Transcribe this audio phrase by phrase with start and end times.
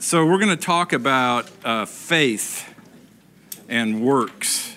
[0.00, 2.68] So, we're going to talk about uh, faith
[3.68, 4.74] and works.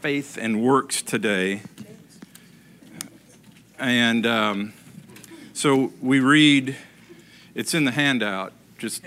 [0.00, 1.62] Faith and works today.
[3.78, 4.74] And um,
[5.54, 6.76] so we read,
[7.54, 9.02] it's in the handout, just,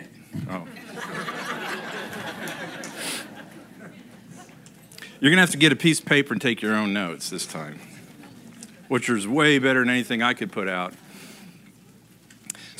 [0.50, 0.68] oh.
[5.20, 7.30] You're going to have to get a piece of paper and take your own notes
[7.30, 7.80] this time,
[8.88, 10.96] which is way better than anything I could put out.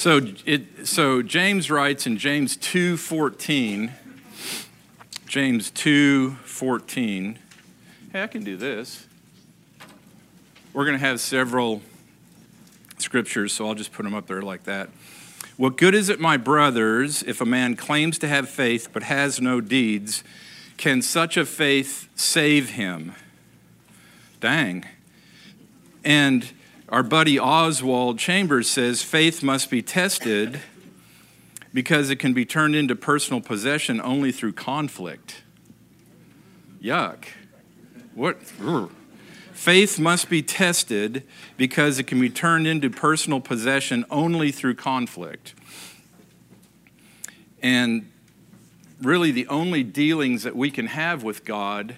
[0.02, 3.92] So, it, so James writes in James 2:14,
[5.28, 7.38] James 2:14.
[8.12, 9.06] Hey, I can do this.
[10.74, 11.84] We're going to have several
[12.98, 14.90] scriptures, so I'll just put them up there like that.
[15.58, 19.40] What good is it, my brothers, if a man claims to have faith but has
[19.40, 20.24] no deeds?
[20.78, 23.14] Can such a faith save him?
[24.40, 24.84] Dang.
[26.04, 26.52] And
[26.92, 30.60] our buddy Oswald Chambers says faith must be tested
[31.74, 35.44] because it can be turned into personal possession only through conflict.
[36.84, 37.24] Yuck.
[38.14, 38.42] What?
[39.54, 41.24] Faith must be tested
[41.56, 45.54] because it can be turned into personal possession only through conflict.
[47.64, 48.12] And
[49.02, 51.96] really, the only dealings that we can have with God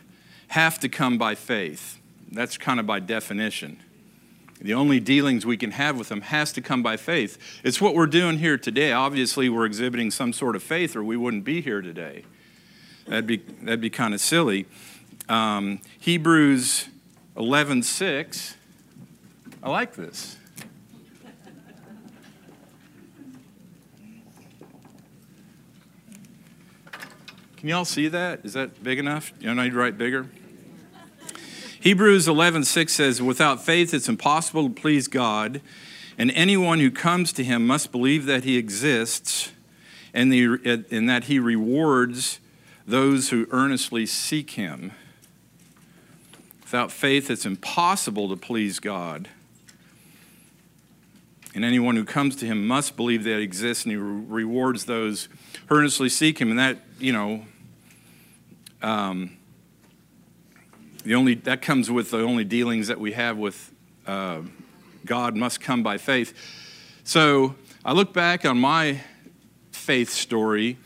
[0.50, 2.00] have to come by faith.
[2.31, 3.80] That's kind of by definition.
[4.64, 7.38] The only dealings we can have with them has to come by faith.
[7.66, 8.94] It's what we're doing here today.
[8.94, 12.23] Obviously, we're exhibiting some sort of faith, or we wouldn't be here today.
[13.06, 14.66] That'd be, that'd be kind of silly.
[15.28, 16.88] Um, Hebrews
[17.36, 18.56] 11:6.
[19.61, 20.38] I like this.
[27.58, 28.41] Can y'all see that?
[28.44, 29.34] Is that big enough?
[29.39, 30.28] You don't need to write bigger?
[31.84, 35.59] Hebrews 11:6 says, "Without faith it's impossible to please God,
[36.17, 39.52] and anyone who comes to him must believe that he exists
[40.14, 42.40] and, the, and that he rewards
[42.88, 44.94] those who earnestly seek him."
[46.62, 49.28] Without faith it's impossible to please God.
[51.53, 55.28] And anyone who comes to him must believe that he exists and he rewards those
[55.68, 56.50] who earnestly seek him.
[56.50, 57.46] And that, you know,
[58.81, 59.31] um,
[61.03, 63.72] the only, that comes with the only dealings that we have with
[64.08, 64.41] uh,
[65.06, 66.34] God must come by faith.
[67.03, 69.02] So I look back on my
[69.72, 70.78] faith story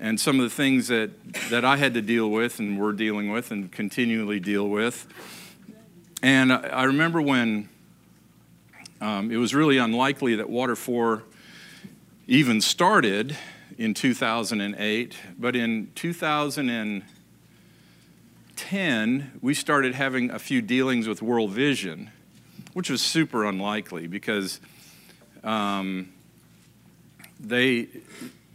[0.00, 1.10] and some of the things that,
[1.50, 5.06] that I had to deal with and we're dealing with and continually deal with.
[6.22, 7.68] And I, remember when
[9.02, 11.22] um, it was really unlikely that Water 4
[12.26, 13.36] even started
[13.76, 17.04] in 2008, but in 2000
[18.56, 22.10] 10, we started having a few dealings with World Vision,
[22.72, 24.60] which was super unlikely because
[25.44, 26.12] um,
[27.38, 27.88] they,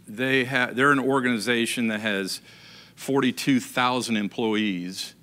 [0.06, 2.40] they ha- they're an organization that has
[2.96, 5.14] 42,000 employees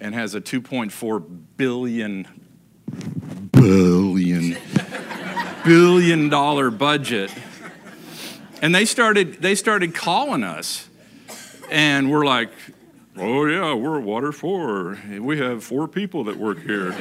[0.00, 2.26] and has a 2.4 billion
[3.52, 4.56] billion
[5.64, 7.32] billion dollar budget.
[8.62, 10.88] And they started they started calling us
[11.70, 12.50] and we're like
[13.22, 14.98] Oh, yeah, we're at Water 4.
[15.20, 16.96] We have four people that work here.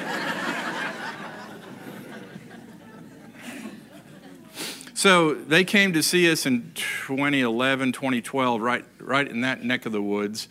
[4.93, 9.93] so they came to see us in 2011, 2012, right, right in that neck of
[9.93, 10.49] the woods.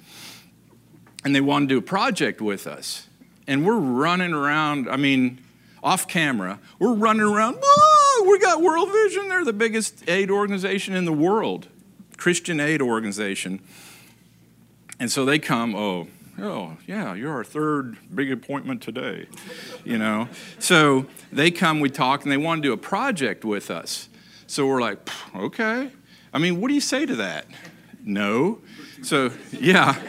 [1.23, 3.07] And they wanted to do a project with us.
[3.47, 5.39] And we're running around, I mean,
[5.83, 7.59] off camera, we're running around.
[7.63, 9.29] Whoa, we got World Vision.
[9.29, 11.69] They're the biggest aid organization in the world,
[12.17, 13.61] Christian aid organization.
[15.01, 16.09] And so they come, oh,
[16.41, 19.27] oh, yeah, you're our third big appointment today,
[19.85, 20.29] you know.
[20.59, 24.09] So they come, we talk, and they want to do a project with us.
[24.47, 24.99] So we're like,
[25.37, 25.91] okay.
[26.33, 27.47] I mean, what do you say to that?
[28.05, 28.61] No.
[29.03, 30.01] So, yeah.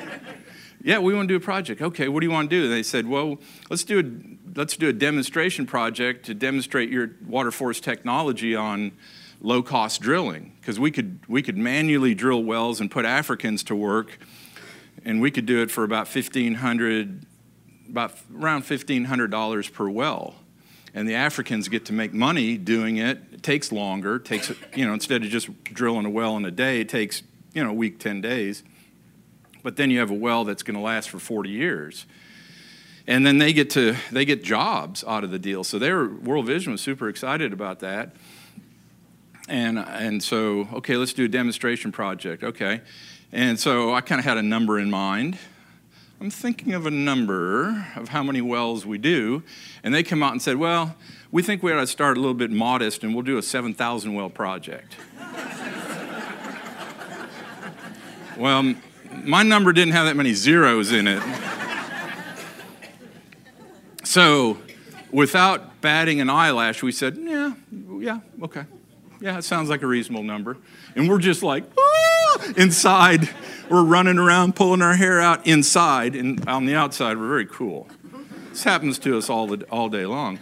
[0.81, 1.81] Yeah, we want to do a project.
[1.81, 2.63] Okay, what do you want to do?
[2.63, 3.37] And they said, well,
[3.69, 8.93] let's do a, let's do a demonstration project to demonstrate your water force technology on
[9.41, 13.75] low cost drilling because we could we could manually drill wells and put Africans to
[13.75, 14.19] work
[15.05, 17.25] and we could do it for about 1500
[17.89, 20.35] about around $1500 per well.
[20.93, 23.19] And the africans get to make money doing it.
[23.31, 26.51] It takes longer it takes you know instead of just drilling a well in a
[26.51, 27.23] day it takes
[27.53, 28.63] you know a week 10 days.
[29.61, 32.05] But then you have a well that's going to last for 40 years.
[33.05, 35.63] And then they get to they get jobs out of the deal.
[35.63, 38.15] So their world vision was super excited about that.
[39.47, 42.43] And and so okay let's do a demonstration project.
[42.43, 42.81] Okay
[43.31, 45.37] and so I kind of had a number in mind.
[46.21, 49.43] I'm thinking of a number of how many wells we do.
[49.83, 50.95] And they come out and said, well,
[51.31, 54.13] we think we ought to start a little bit modest and we'll do a 7,000
[54.13, 54.95] well project.
[58.37, 58.73] Well,
[59.25, 61.21] my number didn't have that many zeros in it.
[64.05, 64.57] So,
[65.11, 67.51] without batting an eyelash, we said, yeah,
[67.99, 68.63] yeah, okay.
[69.19, 70.55] Yeah, it sounds like a reasonable number.
[70.95, 71.65] And we're just like!
[72.57, 73.29] Inside.
[73.69, 76.15] We're running around, pulling our hair out inside.
[76.15, 77.87] And on the outside, we're very cool.
[78.49, 80.39] This happens to us all, the, all day long.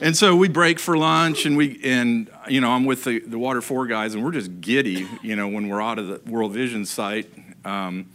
[0.00, 3.38] And so we break for lunch, and we and you know I'm with the, the
[3.38, 6.52] Water Four guys, and we're just giddy, you know, when we're out of the World
[6.52, 7.32] Vision site.
[7.64, 8.10] Um,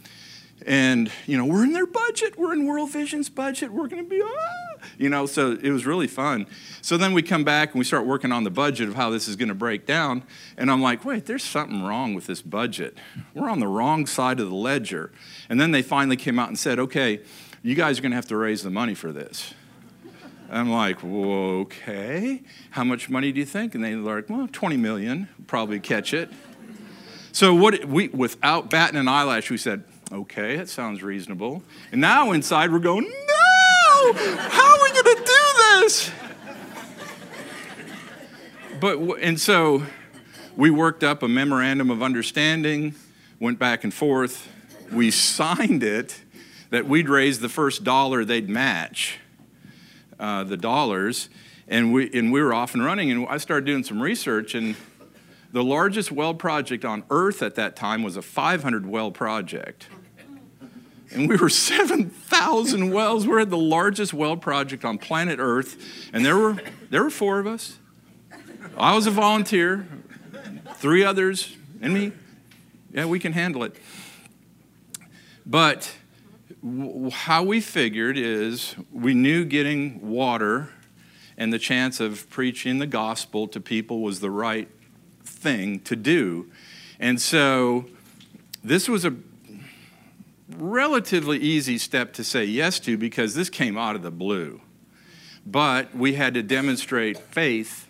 [0.66, 4.08] and you know we're in their budget we're in world vision's budget we're going to
[4.08, 4.71] be ah!
[4.98, 6.46] You know so it was really fun
[6.80, 9.28] so then we come back and we start working on the budget of how this
[9.28, 10.22] is going to break down
[10.56, 12.96] and i'm like wait there's something wrong with this budget
[13.34, 15.12] we're on the wrong side of the ledger
[15.48, 17.20] and then they finally came out and said okay
[17.62, 19.54] you guys are going to have to raise the money for this
[20.50, 22.42] I'm like, okay.
[22.72, 23.74] How much money do you think?
[23.74, 26.30] And they're like, well, 20 million, probably catch it.
[27.32, 31.62] So what we, without batting an eyelash, we said, Okay, that sounds reasonable.
[31.90, 33.10] And now inside we're going,
[34.02, 36.10] How are we going to do this?
[38.80, 39.84] But, and so
[40.56, 42.96] we worked up a memorandum of understanding,
[43.38, 44.48] went back and forth.
[44.90, 46.20] We signed it
[46.70, 49.18] that we'd raise the first dollar they'd match
[50.18, 51.28] uh, the dollars.
[51.68, 53.12] And we, and we were off and running.
[53.12, 54.74] And I started doing some research, and
[55.52, 59.86] the largest well project on earth at that time was a 500 well project
[61.12, 63.26] and we were 7,000 wells.
[63.26, 65.76] We had the largest well project on planet Earth,
[66.12, 66.58] and there were,
[66.90, 67.78] there were four of us.
[68.76, 69.86] I was a volunteer,
[70.76, 72.12] three others, and me.
[72.92, 73.76] Yeah, we can handle it.
[75.44, 75.94] But
[76.62, 80.70] w- how we figured is we knew getting water
[81.36, 84.68] and the chance of preaching the gospel to people was the right
[85.24, 86.50] thing to do.
[87.00, 87.86] And so
[88.62, 89.14] this was a
[90.56, 94.60] relatively easy step to say yes to because this came out of the blue.
[95.44, 97.88] But we had to demonstrate faith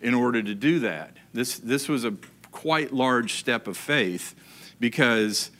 [0.00, 1.16] in order to do that.
[1.32, 2.14] This, this was a
[2.50, 4.34] quite large step of faith
[4.80, 5.50] because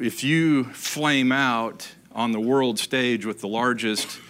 [0.00, 4.20] if you flame out on the world stage with the largest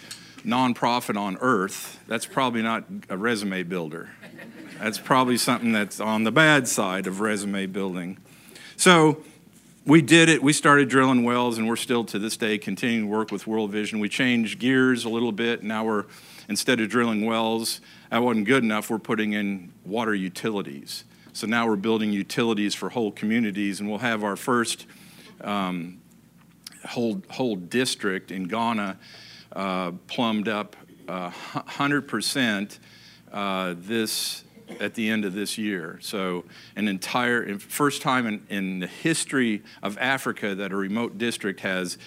[0.43, 4.09] nonprofit on earth, that's probably not a resume builder.
[4.79, 8.17] That's probably something that's on the bad side of resume building.
[8.77, 9.23] So,
[9.89, 10.43] we did it.
[10.43, 13.71] We started drilling wells, and we're still to this day continuing to work with World
[13.71, 13.99] Vision.
[13.99, 15.63] We changed gears a little bit.
[15.63, 16.05] Now we're,
[16.47, 17.81] instead of drilling wells,
[18.11, 18.91] that wasn't good enough.
[18.91, 21.05] We're putting in water utilities.
[21.33, 24.85] So now we're building utilities for whole communities, and we'll have our first
[25.41, 25.99] um,
[26.85, 28.95] whole, whole district in Ghana
[29.53, 30.75] uh, plumbed up
[31.07, 32.77] uh, 100%
[33.33, 34.43] uh, this
[34.79, 35.99] at the end of this year.
[36.01, 36.45] So,
[36.75, 41.97] an entire, first time in, in the history of Africa that a remote district has,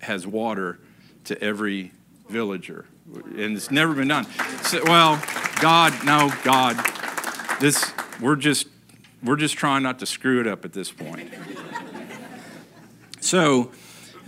[0.00, 0.78] has water
[1.24, 1.92] to every
[2.28, 2.86] villager.
[3.14, 4.26] And it's never been done.
[4.62, 5.22] So, well,
[5.60, 6.76] God, no, God,
[7.60, 8.68] this, we're just,
[9.22, 11.32] we're just trying not to screw it up at this point.
[13.20, 13.70] So,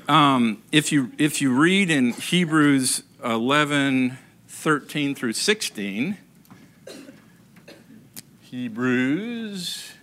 [0.08, 4.18] um, if, you, if you read in Hebrews 11,
[4.48, 6.18] 13 through 16,
[8.52, 9.94] Hebrews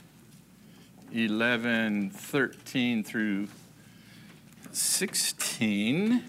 [1.13, 3.47] 11, 13 through
[4.71, 6.23] 16.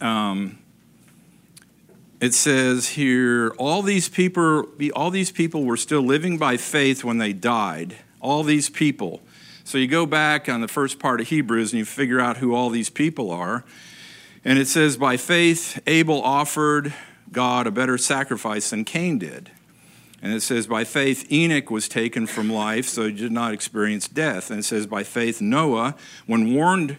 [0.00, 0.58] Um,
[2.20, 7.18] it says here, all these people, all these people were still living by faith when
[7.18, 7.98] they died.
[8.20, 9.22] All these people.
[9.62, 12.52] So you go back on the first part of Hebrews and you figure out who
[12.52, 13.64] all these people are.
[14.44, 16.92] And it says, by faith, Abel offered
[17.30, 19.52] God a better sacrifice than Cain did.
[20.22, 24.06] And it says, by faith, Enoch was taken from life, so he did not experience
[24.06, 24.50] death.
[24.50, 26.96] And it says, by faith, Noah, when warned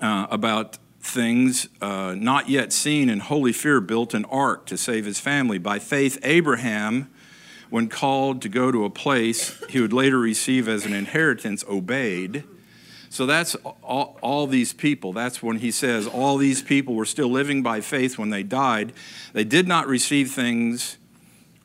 [0.00, 5.04] uh, about things uh, not yet seen in holy fear, built an ark to save
[5.04, 5.58] his family.
[5.58, 7.10] By faith, Abraham,
[7.70, 12.44] when called to go to a place he would later receive as an inheritance, obeyed.
[13.10, 15.12] So that's all, all, these people.
[15.12, 18.92] That's when he says all these people were still living by faith when they died.
[19.32, 20.98] They did not receive things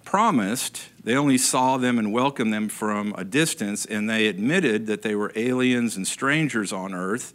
[0.10, 5.04] promised, they only saw them and welcomed them from a distance, and they admitted that
[5.04, 7.32] they were aliens and strangers on earth.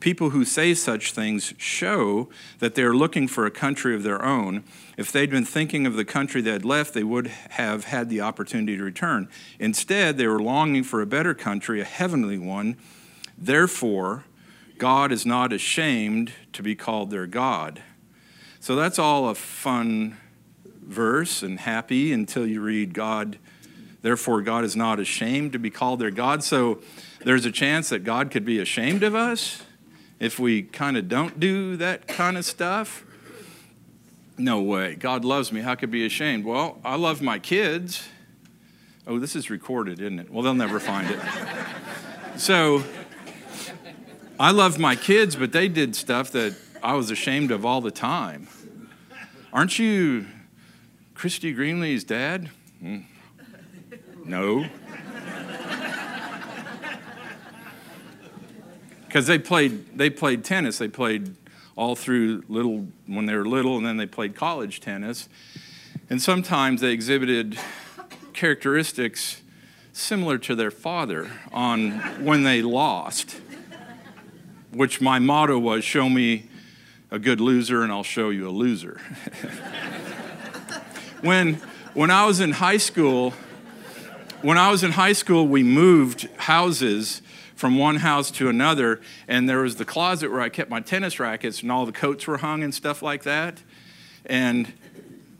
[0.00, 4.64] People who say such things show that they're looking for a country of their own.
[4.96, 8.22] If they'd been thinking of the country they had left, they would have had the
[8.22, 9.28] opportunity to return.
[9.58, 12.78] Instead, they were longing for a better country, a heavenly one.
[13.36, 14.24] Therefore,
[14.78, 17.82] God is not ashamed to be called their God.
[18.60, 20.16] So that's all a fun
[20.84, 23.38] verse and happy until you read God
[24.04, 26.44] Therefore, God is not ashamed to be called their God.
[26.44, 26.82] So
[27.24, 29.62] there's a chance that God could be ashamed of us
[30.20, 33.02] if we kind of don't do that kind of stuff.
[34.36, 34.94] No way.
[34.94, 35.62] God loves me.
[35.62, 36.44] How could be ashamed?
[36.44, 38.06] Well, I love my kids.
[39.06, 40.30] Oh, this is recorded, isn't it?
[40.30, 41.20] Well, they'll never find it.
[42.36, 42.84] so
[44.38, 47.90] I love my kids, but they did stuff that I was ashamed of all the
[47.90, 48.48] time.
[49.50, 50.26] Aren't you
[51.14, 52.50] Christy Greenlee's dad?
[52.80, 52.98] Hmm.
[54.24, 54.66] No.
[59.06, 60.78] Because they played, they played tennis.
[60.78, 61.36] They played
[61.76, 65.28] all through little when they were little, and then they played college tennis.
[66.10, 67.58] And sometimes they exhibited
[68.32, 69.42] characteristics
[69.92, 71.92] similar to their father on
[72.24, 73.40] when they lost,
[74.72, 76.48] which my motto was show me
[77.10, 79.00] a good loser and I'll show you a loser.
[81.24, 81.54] when,
[81.94, 83.32] when I was in high school,
[84.42, 87.22] when I was in high school, we moved houses
[87.56, 91.18] from one house to another, and there was the closet where I kept my tennis
[91.18, 93.62] rackets, and all the coats were hung and stuff like that.
[94.26, 94.74] And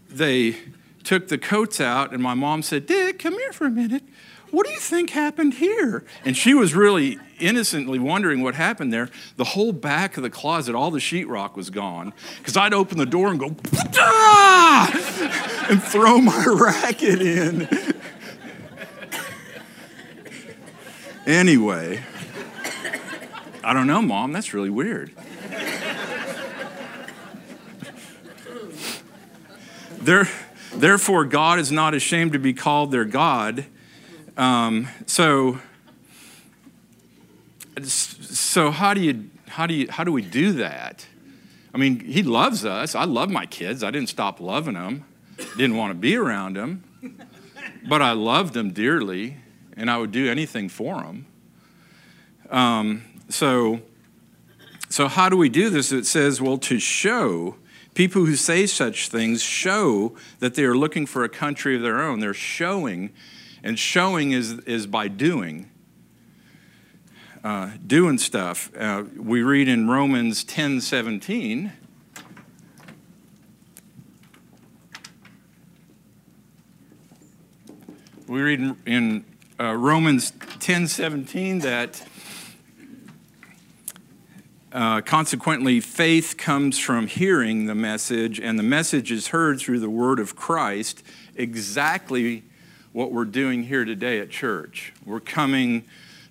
[0.09, 0.57] they
[1.03, 4.05] took the coats out, and my mom said, Dick, come here for a minute.
[4.53, 6.07] What do you think happened here?
[6.25, 9.11] And she was really innocently wondering what happened there.
[9.37, 12.13] The whole back of the closet, all the sheetrock was gone.
[12.39, 13.49] Because I'd open the door and go,
[15.71, 17.69] and throw my racket in.
[21.27, 22.03] Anyway,
[23.63, 25.11] I don't know, Mom, that's really weird.
[30.01, 30.29] there,
[30.75, 33.65] therefore, God is not ashamed to be called their God.
[34.37, 35.61] Um, so,
[37.83, 41.07] so how do you how do you how do we do that?
[41.73, 42.95] I mean, He loves us.
[42.95, 43.83] I love my kids.
[43.83, 45.05] I didn't stop loving them.
[45.57, 46.85] Didn't want to be around them,
[47.89, 49.39] but I loved them dearly
[49.77, 51.27] and I would do anything for them.
[52.51, 53.81] Um, so,
[54.89, 55.91] so how do we do this?
[55.91, 57.57] It says, well, to show
[57.95, 62.01] people who say such things show that they are looking for a country of their
[62.01, 62.21] own.
[62.21, 63.13] They're showing,
[63.63, 65.71] and showing is is by doing.
[67.45, 68.75] Uh, doing stuff.
[68.75, 71.71] Uh, we read in Romans 10 17.
[78.27, 79.25] We read in, in
[79.61, 82.03] uh, Romans 10 17 that
[84.73, 89.91] uh, consequently, faith comes from hearing the message, and the message is heard through the
[89.91, 91.03] word of Christ.
[91.37, 92.45] Exactly
[92.93, 94.95] what we're doing here today at church.
[95.05, 95.85] We're coming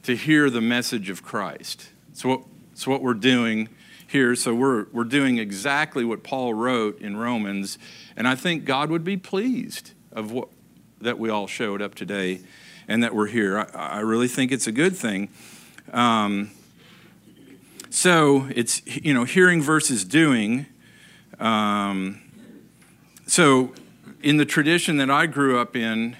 [0.03, 1.89] to hear the message of Christ.
[2.11, 2.41] It's what,
[2.71, 3.69] it's what we're doing
[4.07, 4.35] here.
[4.35, 7.77] So we're, we're doing exactly what Paul wrote in Romans,
[8.15, 10.49] and I think God would be pleased of what
[11.01, 12.39] that we all showed up today
[12.87, 13.59] and that we're here.
[13.59, 15.29] I, I really think it's a good thing.
[15.91, 16.51] Um,
[17.89, 20.65] so it's, you know, hearing versus doing.
[21.39, 22.21] Um,
[23.27, 23.73] so
[24.21, 26.15] in the tradition that I grew up in,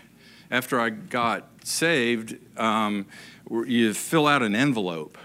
[0.51, 3.05] after I got saved, um,
[3.50, 5.17] you fill out an envelope.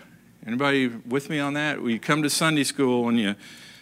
[0.47, 1.83] Anybody with me on that?
[1.83, 3.35] You come to Sunday school and you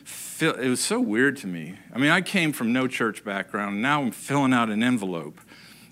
[0.05, 1.78] fill, it was so weird to me.
[1.95, 3.81] I mean, I came from no church background.
[3.81, 5.40] Now I'm filling out an envelope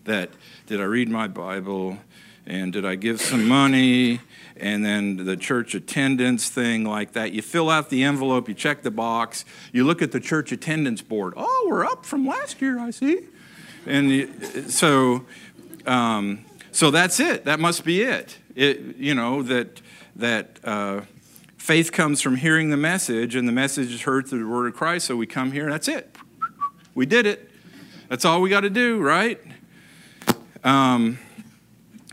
[0.04, 0.30] that
[0.66, 1.98] did I read my Bible?
[2.46, 4.20] And did I give some money?
[4.56, 7.32] And then the church attendance thing like that.
[7.32, 11.02] You fill out the envelope, you check the box, you look at the church attendance
[11.02, 11.34] board.
[11.36, 13.20] Oh, we're up from last year, I see.
[13.86, 14.30] And you,
[14.68, 15.24] so,
[15.86, 17.44] um, so that's it.
[17.44, 18.36] That must be it.
[18.56, 19.80] It, you know that
[20.16, 21.02] that uh,
[21.56, 24.74] faith comes from hearing the message, and the message is heard through the word of
[24.74, 25.06] Christ.
[25.06, 26.14] So we come here, and that's it.
[26.94, 27.50] We did it.
[28.08, 29.40] That's all we got to do, right?
[30.64, 31.18] Um,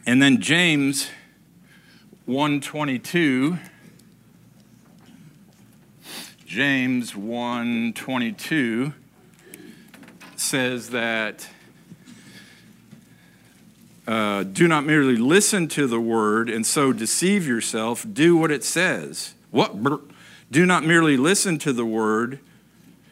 [0.05, 1.09] and then James
[2.25, 3.57] 122
[6.51, 8.93] James 122
[10.35, 11.47] says that
[14.07, 18.63] uh, do not merely listen to the word and so deceive yourself, do what it
[18.63, 19.35] says.
[19.51, 19.75] What?
[20.51, 22.39] Do not merely listen to the word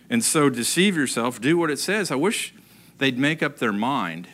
[0.10, 2.12] and so deceive yourself, do what it says.
[2.12, 2.54] I wish
[2.98, 4.28] they'd make up their mind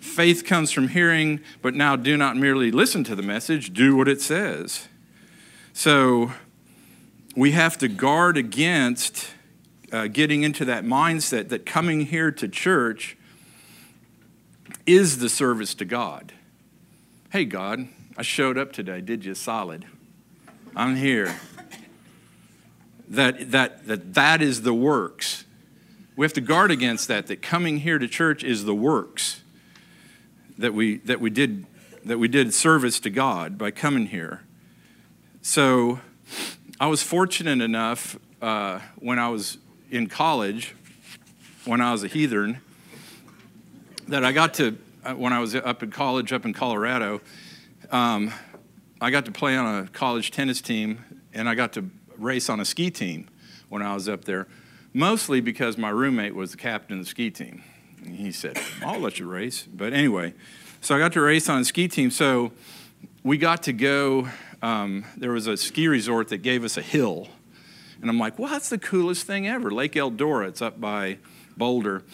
[0.00, 4.08] Faith comes from hearing, but now do not merely listen to the message, do what
[4.08, 4.88] it says.
[5.72, 6.32] So
[7.36, 9.28] we have to guard against
[9.92, 13.16] uh, getting into that mindset that coming here to church
[14.88, 16.32] is the service to God.
[17.30, 19.02] Hey, God, I showed up today.
[19.02, 19.84] Did you solid?
[20.74, 21.38] I'm here.
[23.08, 25.44] That, that, that, that is the works.
[26.16, 29.42] We have to guard against that, that coming here to church is the works
[30.56, 31.66] that we that we did
[32.04, 34.42] that we did service to God by coming here.
[35.42, 36.00] So
[36.80, 39.58] I was fortunate enough uh, when I was
[39.90, 40.74] in college,
[41.64, 42.60] when I was a heathen,
[44.08, 47.20] that I got to uh, when I was up in college up in Colorado.
[47.90, 48.32] Um,
[49.00, 52.58] I got to play on a college tennis team, and I got to race on
[52.58, 53.28] a ski team
[53.68, 54.48] when I was up there,
[54.92, 57.62] mostly because my roommate was the captain of the ski team.
[58.04, 59.62] And he said, I'll let you race.
[59.62, 60.34] But anyway,
[60.80, 62.10] so I got to race on a ski team.
[62.10, 62.52] So
[63.22, 64.28] we got to go,
[64.62, 67.28] um, there was a ski resort that gave us a hill.
[68.00, 69.70] And I'm like, well, that's the coolest thing ever.
[69.70, 71.18] Lake Eldora, it's up by
[71.56, 72.04] Boulder.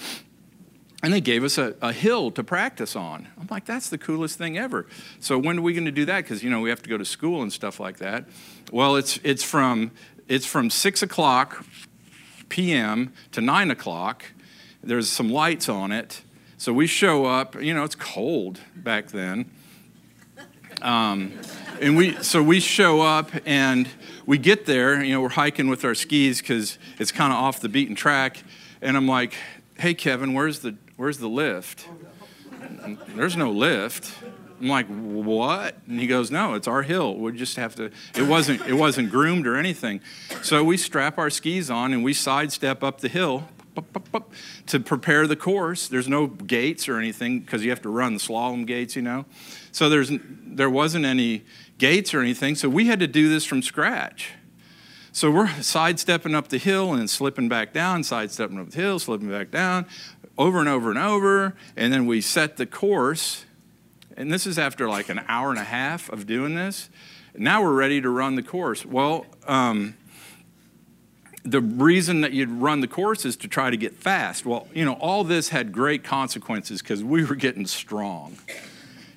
[1.04, 3.28] And they gave us a, a hill to practice on.
[3.38, 4.86] I'm like, that's the coolest thing ever.
[5.20, 6.24] So when are we going to do that?
[6.24, 8.26] Because you know we have to go to school and stuff like that.
[8.72, 9.90] Well, it's it's from
[10.28, 11.66] it's from six o'clock
[12.48, 13.12] p.m.
[13.32, 14.24] to nine o'clock.
[14.82, 16.22] There's some lights on it.
[16.56, 17.60] So we show up.
[17.60, 19.50] You know, it's cold back then.
[20.80, 21.38] Um,
[21.82, 23.90] and we so we show up and
[24.24, 25.04] we get there.
[25.04, 28.42] You know, we're hiking with our skis because it's kind of off the beaten track.
[28.80, 29.34] And I'm like,
[29.78, 31.88] "Hey, Kevin, where's the Where's the lift?
[33.08, 34.12] There's no lift.
[34.60, 35.76] I'm like, what?
[35.88, 37.16] And he goes, no, it's our hill.
[37.16, 37.90] We just have to.
[38.16, 38.66] It wasn't.
[38.66, 40.00] It wasn't groomed or anything.
[40.42, 43.48] So we strap our skis on and we sidestep up the hill
[44.66, 45.88] to prepare the course.
[45.88, 49.26] There's no gates or anything because you have to run the slalom gates, you know.
[49.72, 51.44] So there's there wasn't any
[51.78, 52.54] gates or anything.
[52.54, 54.30] So we had to do this from scratch.
[55.10, 59.30] So we're sidestepping up the hill and slipping back down, sidestepping up the hill, slipping
[59.30, 59.86] back down
[60.36, 63.44] over and over and over, and then we set the course.
[64.16, 66.88] And this is after like an hour and a half of doing this.
[67.36, 68.84] Now we're ready to run the course.
[68.86, 69.96] Well, um,
[71.44, 74.46] the reason that you'd run the course is to try to get fast.
[74.46, 78.38] Well, you know, all this had great consequences because we were getting strong.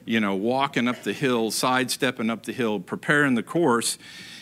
[0.03, 3.97] You know, walking up the hill, sidestepping up the hill, preparing the course.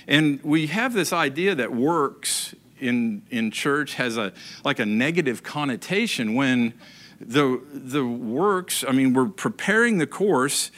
[0.07, 5.43] And we have this idea that works in, in church has a like a negative
[5.43, 6.73] connotation when
[7.19, 10.69] the the works i mean we're preparing the course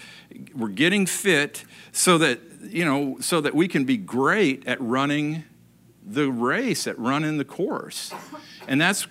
[0.56, 5.44] we're getting fit so that you know so that we can be great at running
[6.08, 8.14] the race at running the course.
[8.68, 9.08] And that's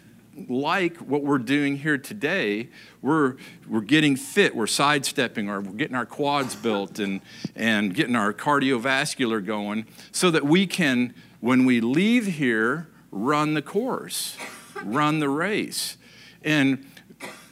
[0.49, 2.69] like what we're doing here today.
[3.03, 3.37] We're
[3.69, 7.21] we're getting fit we're sidestepping or we're getting our quads built and
[7.55, 13.63] and getting our cardiovascular going so that we can when we leave here, run the
[13.63, 14.37] course,
[14.83, 15.97] run the race.
[16.43, 16.87] And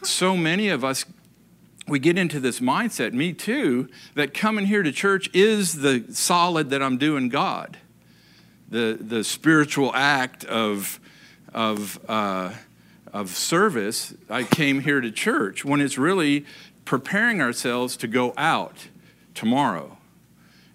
[0.02, 1.04] so many of us,
[1.86, 6.70] we get into this mindset, me too, that coming here to church is the solid
[6.70, 7.78] that I'm doing God,
[8.68, 11.00] the, the spiritual act of,
[11.52, 12.52] of, uh,
[13.12, 14.14] of service.
[14.30, 16.46] I came here to church when it's really
[16.84, 18.88] preparing ourselves to go out
[19.34, 19.98] tomorrow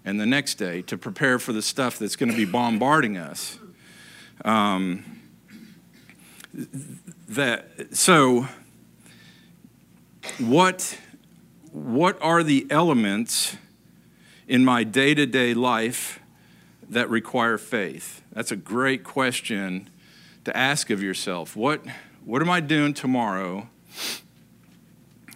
[0.04, 3.58] and the next day to prepare for the stuff that's going to be bombarding us.
[4.44, 5.20] Um,
[7.28, 8.48] that so
[10.38, 10.98] what
[11.72, 13.56] what are the elements
[14.48, 16.18] in my day-to-day life
[16.88, 18.22] that require faith?
[18.32, 19.88] That's a great question
[20.44, 21.54] to ask of yourself.
[21.54, 21.84] What
[22.24, 23.68] what am i doing tomorrow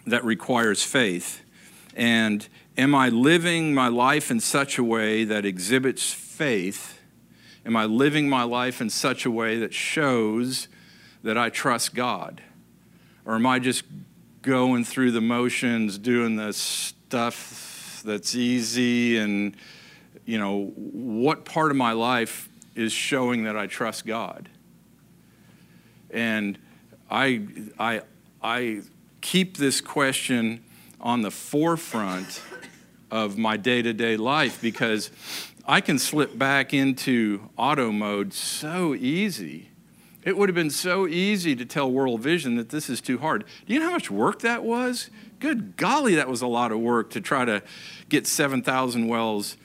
[0.05, 1.41] that requires faith?
[1.95, 2.47] And
[2.77, 6.99] Am I living my life in such a way that exhibits faith?
[7.65, 10.67] Am I living my life in such a way that shows
[11.23, 12.41] that I trust God?
[13.23, 13.85] Or am I just
[14.41, 19.19] going through the motions, doing the stuff that's easy?
[19.19, 19.55] And,
[20.25, 24.49] you know, what part of my life is showing that I trust God?
[26.11, 26.57] And
[27.09, 27.41] I,
[27.79, 28.01] I,
[28.43, 28.81] I
[29.21, 30.61] keep this question
[30.99, 32.41] on the forefront
[33.11, 35.11] of my day to day life because
[35.67, 39.69] I can slip back into auto mode so easy.
[40.23, 43.45] It would have been so easy to tell World Vision that this is too hard.
[43.65, 45.09] Do you know how much work that was?
[45.39, 47.61] Good golly, that was a lot of work to try to
[48.09, 49.57] get 7,000 wells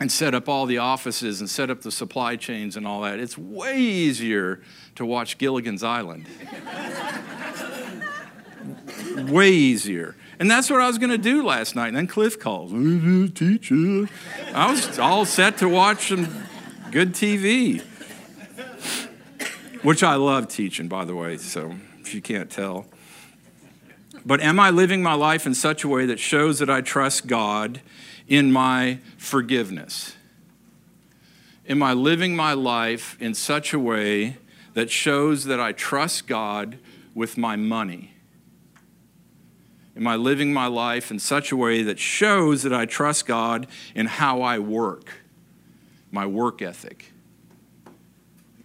[0.00, 3.20] and set up all the offices and set up the supply chains and all that.
[3.20, 4.60] It's way easier
[4.96, 6.26] to watch Gilligan's Island.
[9.28, 10.16] way easier.
[10.40, 11.88] And that's what I was going to do last night.
[11.88, 12.72] And then Cliff calls,
[13.34, 14.08] teacher.
[14.54, 16.46] I was all set to watch some
[16.90, 17.82] good TV,
[19.82, 22.86] which I love teaching, by the way, so if you can't tell.
[24.24, 27.26] But am I living my life in such a way that shows that I trust
[27.26, 27.82] God
[28.26, 30.16] in my forgiveness?
[31.68, 34.38] Am I living my life in such a way
[34.72, 36.78] that shows that I trust God
[37.14, 38.14] with my money?
[40.00, 43.66] Am I living my life in such a way that shows that I trust God
[43.94, 45.12] in how I work,
[46.10, 47.12] my work ethic?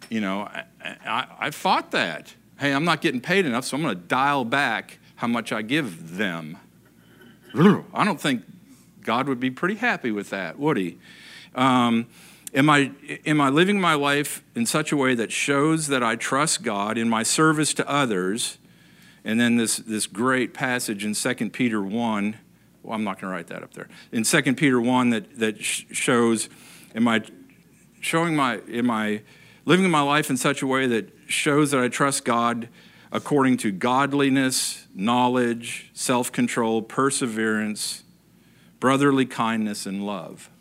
[0.10, 0.64] You know, I,
[1.06, 2.34] I, I fought that.
[2.58, 5.62] Hey, I'm not getting paid enough, so I'm going to dial back how much I
[5.62, 6.58] give them.
[7.94, 8.44] I don't think
[9.02, 11.00] God would be pretty happy with that, would he?
[11.54, 12.08] Um,
[12.54, 12.92] am, I,
[13.26, 16.98] am I living my life in such a way that shows that I trust God
[16.98, 18.58] in my service to others?
[19.26, 22.38] And then this, this great passage in 2 Peter 1.
[22.84, 23.90] Well, I'm not going to write that up there.
[24.12, 26.48] In 2 Peter 1 that, that shows,
[26.94, 27.24] am I
[28.00, 29.24] showing my, am I
[29.66, 32.70] living my life in such a way that shows that I trust God
[33.12, 38.04] according to godliness, knowledge, self control, perseverance,
[38.80, 40.52] brotherly kindness, and love?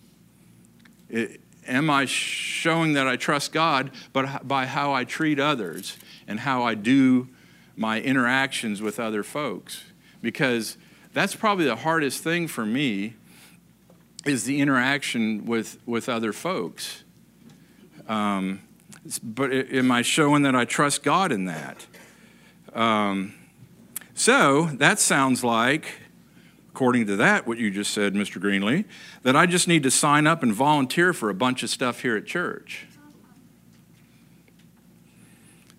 [1.11, 6.41] It, am I showing that I trust God but by how I treat others and
[6.41, 7.29] how I do
[7.77, 9.85] my interactions with other folks?
[10.23, 10.77] Because
[11.13, 13.15] that's probably the hardest thing for me
[14.27, 17.05] is the interaction with, with other folks.
[18.09, 18.63] Um,
[19.23, 21.87] but am I showing that I trust God in that?
[22.75, 23.35] Um,
[24.15, 26.01] so that sounds like,
[26.71, 28.41] according to that, what you just said, Mr.
[28.41, 28.85] Greenlee,
[29.23, 32.17] that I just need to sign up and volunteer for a bunch of stuff here
[32.17, 32.87] at church.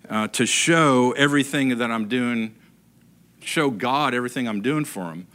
[0.10, 2.56] Uh, to show everything that I'm doing,
[3.42, 5.28] show God everything I'm doing for Him.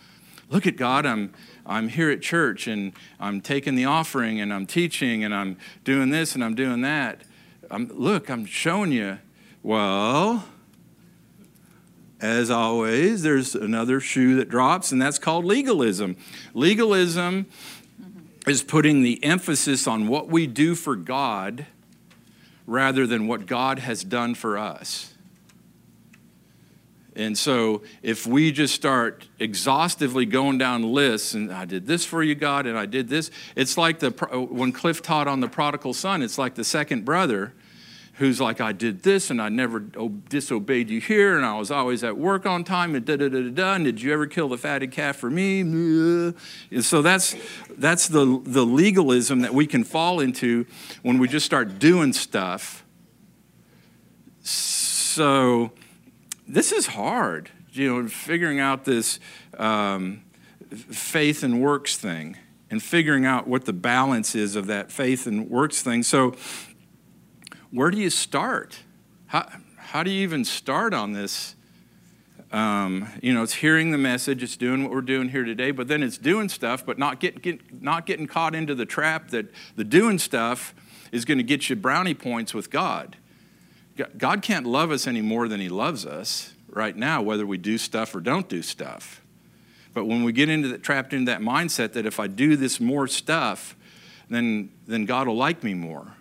[0.48, 1.33] Look at God, I'm,
[1.66, 6.11] I'm here at church and I'm taking the offering and I'm teaching and I'm doing
[6.11, 7.22] this and I'm doing that.
[7.70, 9.18] I'm, look, I'm showing you.
[9.62, 10.44] Well,
[12.20, 16.16] as always, there's another shoe that drops, and that's called legalism.
[16.52, 17.46] Legalism
[18.46, 21.66] is putting the emphasis on what we do for God
[22.70, 25.12] rather than what God has done for us.
[27.16, 32.22] And so, if we just start exhaustively going down lists, and I did this for
[32.22, 35.92] you, God, and I did this, it's like the when Cliff taught on the prodigal
[35.92, 36.22] son.
[36.22, 37.52] It's like the second brother
[38.20, 42.04] who's like, I did this and I never disobeyed you here and I was always
[42.04, 43.72] at work on time and da da da da da.
[43.72, 45.61] And did you ever kill the fatted calf for me?
[45.62, 46.35] And
[46.83, 47.35] so that's,
[47.78, 50.66] that's the, the legalism that we can fall into
[51.02, 52.85] when we just start doing stuff.
[54.42, 55.72] So
[56.46, 59.18] this is hard, you know, figuring out this
[59.56, 60.24] um,
[60.70, 62.37] faith and works thing
[62.70, 66.02] and figuring out what the balance is of that faith and works thing.
[66.02, 66.35] So
[67.70, 68.80] where do you start?
[69.26, 71.54] How, how do you even start on this?
[72.52, 75.87] Um, you know, it's hearing the message, it's doing what we're doing here today, but
[75.87, 79.46] then it's doing stuff, but not, get, get, not getting caught into the trap that
[79.76, 80.74] the doing stuff
[81.12, 83.16] is going to get you brownie points with God.
[84.16, 87.78] God can't love us any more than He loves us right now, whether we do
[87.78, 89.20] stuff or don't do stuff.
[89.92, 92.80] But when we get into that, trapped into that mindset that if I do this
[92.80, 93.76] more stuff,
[94.28, 96.16] then, then God will like me more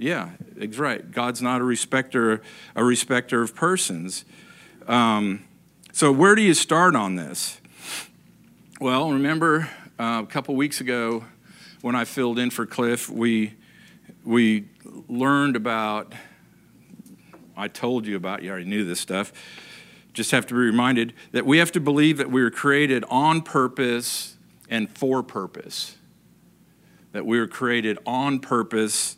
[0.00, 1.10] yeah, it's right.
[1.10, 2.40] God's not a respecter,
[2.74, 4.24] a respecter of persons.
[4.88, 5.44] Um,
[5.92, 7.60] so where do you start on this?
[8.80, 11.24] Well, remember uh, a couple weeks ago
[11.82, 13.54] when I filled in for Cliff, we
[14.24, 14.64] we
[15.06, 16.14] learned about.
[17.54, 18.42] I told you about.
[18.42, 19.34] You already knew this stuff.
[20.14, 23.42] Just have to be reminded that we have to believe that we were created on
[23.42, 24.38] purpose
[24.70, 25.98] and for purpose.
[27.12, 29.16] That we were created on purpose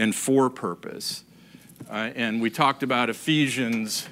[0.00, 1.24] and for purpose.
[1.90, 4.08] Uh, and we talked about Ephesians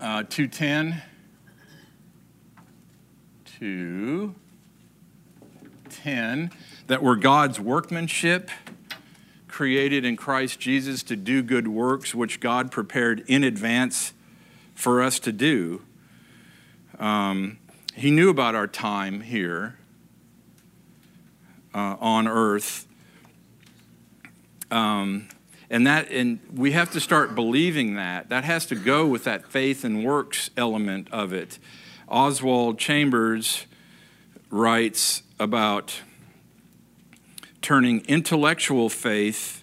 [0.00, 1.00] uh, 2.10
[3.60, 4.34] to
[5.90, 6.50] 10,
[6.88, 8.50] that we're God's workmanship,
[9.46, 14.12] created in Christ Jesus to do good works, which God prepared in advance
[14.74, 15.82] for us to do.
[16.98, 17.58] Um,
[17.94, 19.78] he knew about our time here
[21.72, 22.87] uh, on earth
[24.70, 25.28] um,
[25.70, 28.28] and that and we have to start believing that.
[28.30, 31.58] That has to go with that faith and works element of it.
[32.08, 33.66] Oswald Chambers
[34.50, 36.00] writes about
[37.60, 39.62] turning intellectual faith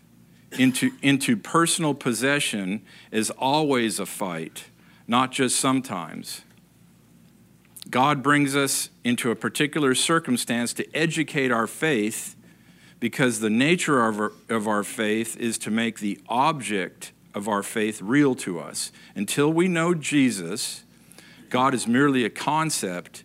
[0.51, 4.65] into, into personal possession is always a fight,
[5.07, 6.41] not just sometimes.
[7.89, 12.35] God brings us into a particular circumstance to educate our faith
[12.99, 17.61] because the nature of our, of our faith is to make the object of our
[17.61, 18.91] faith real to us.
[19.13, 20.83] Until we know Jesus,
[21.49, 23.23] God is merely a concept,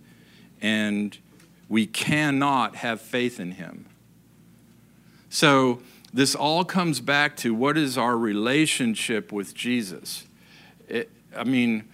[0.60, 1.16] and
[1.68, 3.86] we cannot have faith in him.
[5.28, 5.80] So,
[6.12, 10.26] this all comes back to what is our relationship with Jesus?
[10.88, 11.88] It, I mean,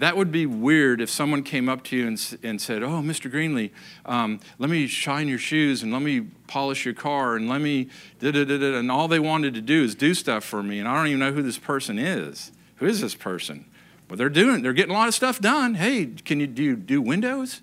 [0.00, 3.30] that would be weird if someone came up to you and, and said, Oh, Mr.
[3.30, 3.70] Greenlee,
[4.06, 7.88] um, let me shine your shoes and let me polish your car and let me
[8.18, 8.78] da da da da.
[8.78, 10.78] And all they wanted to do is do stuff for me.
[10.78, 12.50] And I don't even know who this person is.
[12.76, 13.66] Who is this person?
[14.08, 15.74] Well, they're doing, they're getting a lot of stuff done.
[15.74, 17.60] Hey, can you do, do windows?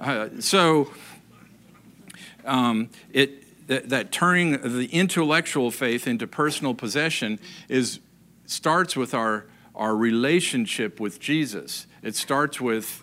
[0.00, 0.92] Uh, so,
[2.44, 7.38] um, it, that, that turning the intellectual faith into personal possession
[7.68, 8.00] is
[8.46, 9.46] starts with our
[9.78, 11.86] our relationship with Jesus.
[12.02, 13.02] It starts with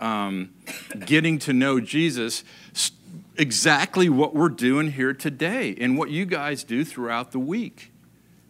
[0.00, 0.50] um,
[1.04, 2.42] getting to know Jesus,
[3.36, 7.92] exactly what we're doing here today and what you guys do throughout the week.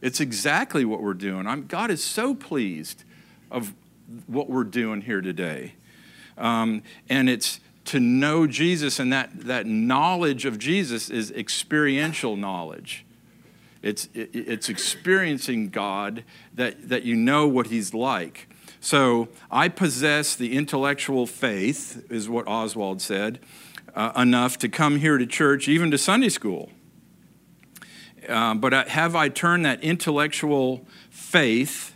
[0.01, 1.47] It's exactly what we're doing.
[1.47, 3.05] I'm, God is so pleased
[3.51, 3.75] of
[4.27, 5.75] what we're doing here today.
[6.39, 13.05] Um, and it's to know Jesus, and that, that knowledge of Jesus is experiential knowledge.
[13.83, 18.49] It's, it's experiencing God that, that you know what He's like.
[18.81, 23.41] So I possess the intellectual faith, is what Oswald said,
[23.95, 26.71] uh, enough to come here to church, even to Sunday school.
[28.29, 31.95] Uh, but have I turned that intellectual faith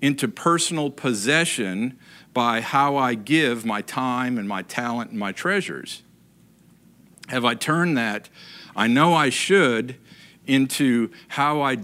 [0.00, 1.98] into personal possession
[2.32, 6.02] by how I give my time and my talent and my treasures?
[7.28, 8.28] Have I turned that?
[8.74, 9.96] I know I should
[10.46, 11.78] into how I,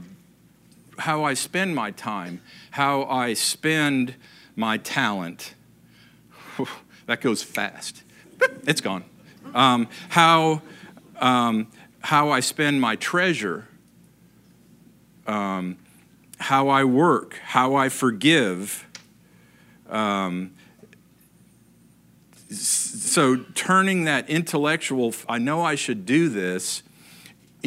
[0.98, 2.40] how I spend my time,
[2.70, 4.14] how I spend
[4.54, 5.54] my talent.
[7.06, 8.02] that goes fast.
[8.66, 9.04] It's gone.
[9.54, 10.60] Um, how,
[11.20, 11.68] um,
[12.00, 13.66] how I spend my treasure,
[15.26, 15.78] um,
[16.38, 18.86] how I work, how I forgive.
[19.88, 20.52] Um,
[22.50, 26.82] so turning that intellectual, I know I should do this,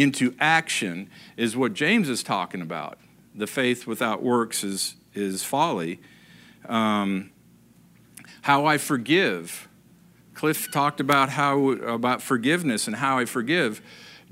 [0.02, 2.98] into action is what James is talking about.
[3.36, 6.00] The faith without works is, is folly.
[6.68, 7.32] Um,
[8.42, 9.68] how I forgive.
[10.34, 13.82] Cliff talked about how about forgiveness and how I forgive.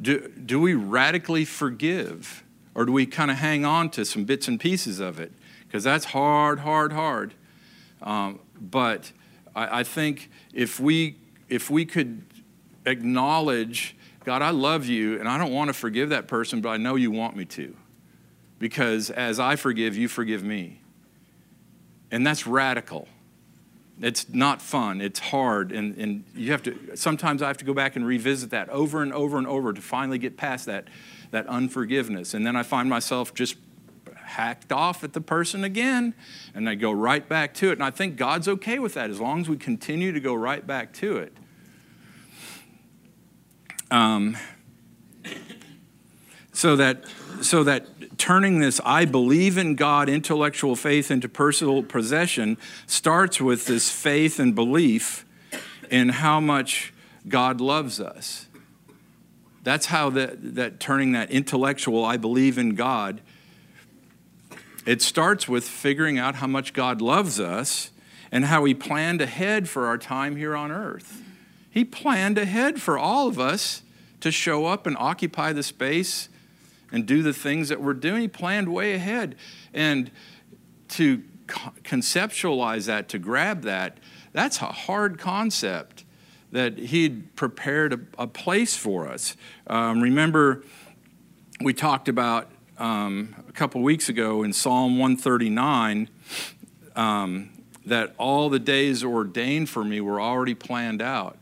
[0.02, 2.44] Do, do we radically forgive?
[2.74, 5.34] Or do we kind of hang on to some bits and pieces of it?
[5.68, 7.34] Because that's hard, hard, hard.
[8.02, 9.12] Um, but
[9.56, 11.18] I, I think if we
[11.50, 12.24] if we could
[12.86, 13.96] acknowledge
[14.28, 16.96] God, I love you, and I don't want to forgive that person, but I know
[16.96, 17.74] you want me to.
[18.60, 20.82] Because as I forgive, you forgive me.
[22.12, 23.08] And that's radical.
[24.02, 25.00] It's not fun.
[25.00, 25.72] It's hard.
[25.72, 29.02] And, and you have to, sometimes I have to go back and revisit that over
[29.02, 30.90] and over and over to finally get past that,
[31.32, 32.34] that unforgiveness.
[32.34, 33.56] And then I find myself just
[34.13, 36.13] hacked off at the person again,
[36.54, 37.76] and I go right back to it.
[37.76, 40.68] And I think God's okay with that as long as we continue to go right
[40.68, 41.32] back to it.
[43.89, 44.38] Um,
[46.52, 47.04] so that
[47.41, 53.65] so that turning this I believe in God intellectual faith into personal possession starts with
[53.65, 55.26] this faith and belief
[55.89, 56.93] in how much
[57.28, 58.47] God loves us.
[59.63, 63.21] That's how that, that turning that intellectual I believe in God
[64.88, 67.91] it starts with figuring out how much God loves us
[68.32, 71.21] and how he planned ahead for our time here on earth.
[71.78, 73.84] He planned ahead for all of us
[74.22, 76.28] to show up and occupy the space
[76.92, 78.22] and do the things that we're doing.
[78.22, 79.36] He planned way ahead.
[79.76, 80.10] And
[80.88, 84.00] to conceptualize that, to grab that,
[84.34, 86.04] that's a hard concept
[86.52, 89.38] that he'd prepared a, a place for us.
[89.68, 90.63] Um, remember,
[91.62, 96.10] we talked about um, a couple weeks ago in Psalm 139
[96.96, 97.52] um,
[97.86, 101.38] that all the days ordained for me were already planned out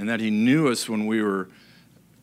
[0.00, 1.50] and that he knew us when we were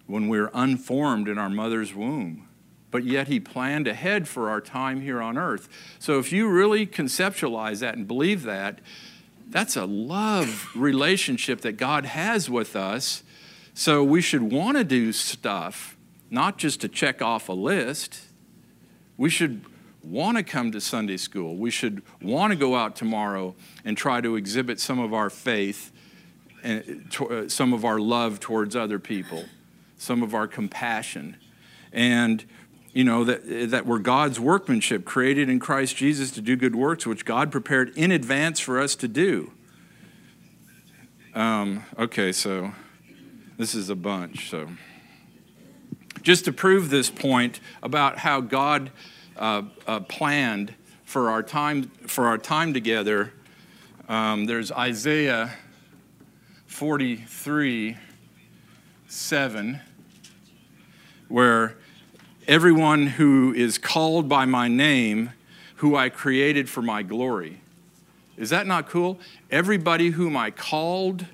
[0.07, 2.47] when we were unformed in our mother's womb.
[2.89, 5.69] But yet he planned ahead for our time here on earth.
[5.99, 8.79] So if you really conceptualize that and believe that
[9.49, 13.21] that's a love relationship that god has with us.
[13.75, 15.95] So we should want to do stuff
[16.31, 18.21] not just to check off a list.
[19.17, 19.63] We should
[20.01, 21.55] want to come to sunday school.
[21.55, 23.53] We should want to go out tomorrow
[23.85, 25.91] and try to exhibit some of our faith
[27.47, 29.45] some of our love towards other people,
[29.97, 31.37] some of our compassion.
[31.91, 32.43] And
[32.97, 37.05] you know that, that we're god's workmanship created in christ jesus to do good works
[37.05, 39.51] which god prepared in advance for us to do
[41.35, 42.71] um, okay so
[43.57, 44.67] this is a bunch so
[46.23, 48.89] just to prove this point about how god
[49.37, 53.31] uh, uh, planned for our time for our time together
[54.09, 55.53] um, there's isaiah
[56.77, 57.97] 43
[59.07, 59.79] 7,
[61.27, 61.75] where
[62.47, 65.31] everyone who is called by my name,
[65.77, 67.61] who I created for my glory.
[68.37, 69.17] Is that not cool?
[69.49, 71.25] Everybody whom I called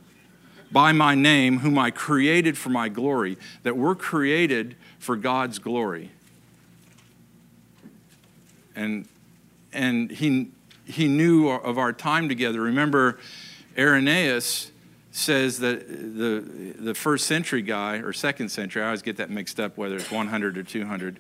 [0.72, 6.12] by my name, whom I created for my glory, that we're created for God's glory.
[8.78, 9.10] And,
[9.74, 10.52] and he,
[10.86, 12.62] he knew of our time together.
[12.62, 13.20] Remember,
[13.78, 14.70] Irenaeus
[15.16, 19.60] says that the, the first century guy, or second century, I always get that mixed
[19.60, 21.20] up whether it's 100 or 200.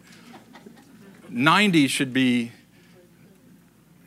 [1.30, 2.52] 90 should be,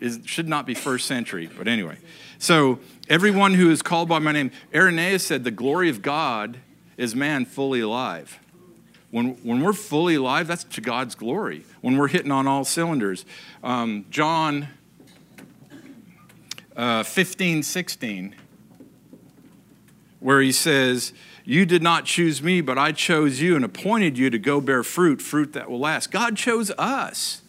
[0.01, 1.99] is, should not be first century, but anyway.
[2.38, 6.59] So everyone who is called by my name, Irenaeus said, the glory of God
[6.96, 8.40] is man fully alive.
[9.12, 11.64] When, when we're fully alive, that's to God's glory.
[11.81, 13.25] When we're hitting on all cylinders.
[13.62, 14.66] Um, John
[16.77, 18.35] uh, 15, 16
[20.27, 21.12] where he says,
[21.45, 24.83] You did not choose me, but I chose you and appointed you to go bear
[24.83, 26.11] fruit, fruit that will last.
[26.11, 27.43] God chose us.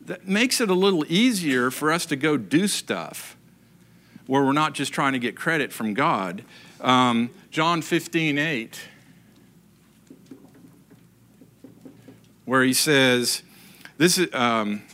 [0.00, 3.36] That makes it a little easier for us to go do stuff
[4.26, 6.42] where we're not just trying to get credit from God.
[6.80, 8.80] Um, John 15, 8,
[12.46, 13.42] where he says,
[13.98, 14.32] This is.
[14.32, 14.84] Um,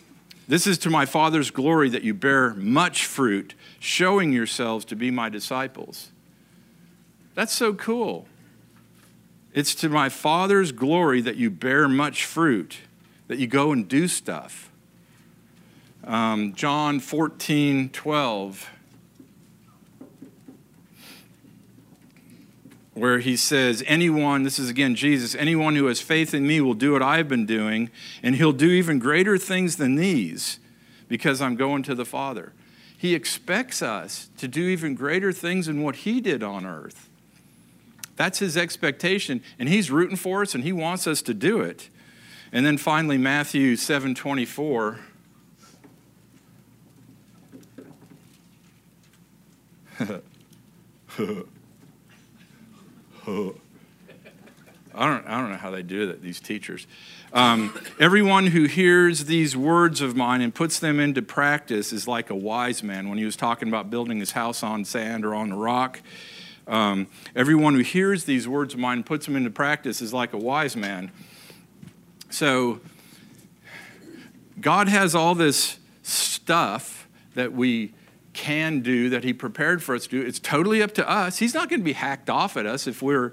[0.49, 5.11] this is to my Father's glory that you bear much fruit, showing yourselves to be
[5.11, 6.11] my disciples.
[7.39, 8.27] That's so cool.
[9.55, 12.79] It's to my Father's glory that you bear much fruit,
[13.29, 14.73] that you go and do stuff.
[16.03, 18.71] Um, John 14, 12,
[22.95, 26.75] where he says, Anyone, this is again Jesus, anyone who has faith in me will
[26.75, 27.89] do what I've been doing,
[28.21, 30.59] and he'll do even greater things than these
[31.07, 32.53] because I'm going to the Father.
[32.97, 37.09] He expects us to do even greater things than what he did on earth.
[38.19, 41.89] That's his expectation, and he's rooting for us, and he wants us to do it.
[42.51, 44.99] And then finally, Matthew 7 24.
[50.01, 50.27] I
[55.07, 56.89] don't, I don't know how they do that, these teachers.
[57.33, 62.31] Um, everyone who hears these words of mine and puts them into practice is like
[62.31, 63.09] a wise man.
[63.09, 66.01] When he was talking about building his house on sand or on the rock,
[66.69, 70.33] um, everyone who hears these words of mine and puts them into practice is like
[70.33, 71.11] a wise man.
[72.31, 72.81] So,
[74.61, 77.95] God has all this stuff that we
[78.33, 80.27] can do that He prepared for us to do.
[80.27, 81.39] It's totally up to us.
[81.39, 83.33] He's not going to be hacked off at us if we're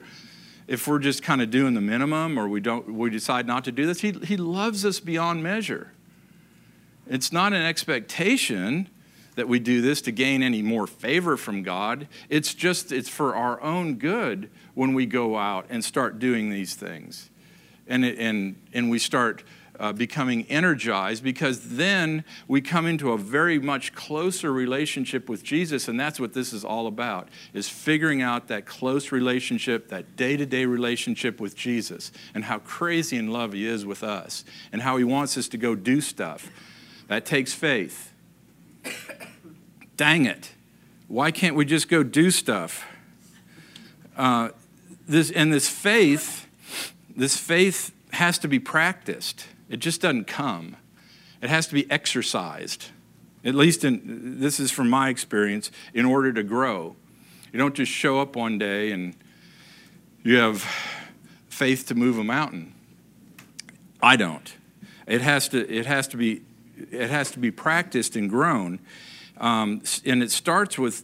[0.67, 3.71] if we're just kind of doing the minimum or we don't we decide not to
[3.71, 4.01] do this.
[4.01, 5.91] He, he loves us beyond measure.
[7.07, 8.89] It's not an expectation
[9.35, 12.07] that we do this to gain any more favor from God.
[12.29, 16.75] It's just, it's for our own good when we go out and start doing these
[16.75, 17.29] things.
[17.87, 19.43] And, and, and we start
[19.79, 25.87] uh, becoming energized because then we come into a very much closer relationship with Jesus
[25.87, 30.65] and that's what this is all about is figuring out that close relationship that day-to-day
[30.65, 35.03] relationship with Jesus and how crazy in love he is with us and how he
[35.03, 36.49] wants us to go do stuff
[37.07, 38.13] that takes faith
[39.97, 40.51] dang it,
[41.07, 42.85] why can't we just go do stuff?
[44.17, 44.49] Uh,
[45.07, 46.47] this, and this faith,
[47.15, 49.47] this faith has to be practiced.
[49.69, 50.77] It just doesn't come.
[51.41, 52.89] It has to be exercised.
[53.43, 56.95] At least in, this is from my experience, in order to grow.
[57.51, 59.15] You don't just show up one day and
[60.23, 60.61] you have
[61.49, 62.73] faith to move a mountain.
[64.01, 64.55] I don't.
[65.07, 66.41] It has to, it has to, be,
[66.91, 68.79] it has to be practiced and grown.
[69.37, 71.03] Um, and it starts with,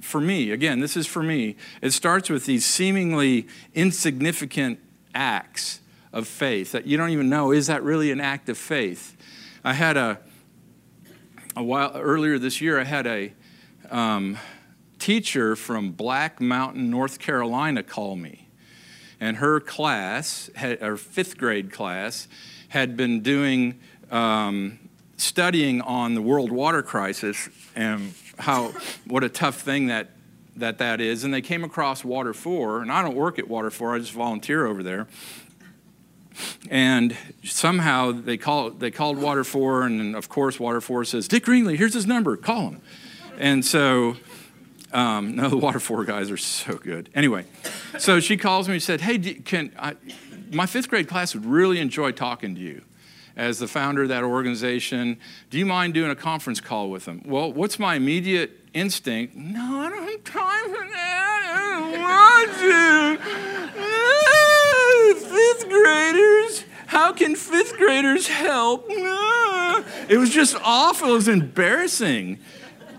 [0.00, 4.78] for me, again, this is for me, it starts with these seemingly insignificant
[5.14, 5.80] acts
[6.12, 9.16] of faith that you don't even know is that really an act of faith?
[9.64, 10.18] I had a,
[11.56, 13.32] a while earlier this year, I had a
[13.90, 14.38] um,
[14.98, 18.48] teacher from Black Mountain, North Carolina, call me.
[19.20, 22.28] And her class, had, her fifth grade class,
[22.68, 24.78] had been doing um,
[25.16, 28.72] studying on the world water crisis and how
[29.06, 30.10] what a tough thing that
[30.56, 33.98] that that is and they came across Water4 and i don't work at Water4 i
[33.98, 35.06] just volunteer over there.
[36.70, 41.94] And somehow they call they called Water4 and of course Water4 says dick Greenly here's
[41.94, 42.82] his number call him.
[43.38, 44.16] And so
[44.92, 47.08] um, no the Water4 guys are so good.
[47.14, 47.46] Anyway
[47.98, 49.96] so she calls me and said hey can I,
[50.52, 52.82] my fifth grade class would really enjoy talking to you
[53.36, 55.18] as the founder of that organization.
[55.50, 57.22] Do you mind doing a conference call with them?
[57.26, 59.36] Well, what's my immediate instinct?
[59.36, 61.42] No, I don't have time for that.
[61.54, 63.16] I don't want to.
[65.28, 66.64] fifth graders.
[66.86, 68.86] How can fifth graders help?
[70.08, 71.10] It was just awful.
[71.10, 72.38] It was embarrassing.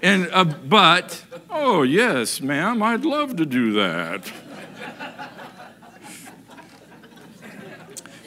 [0.04, 4.32] And, uh, but, oh, yes, ma'am, I'd love to do that.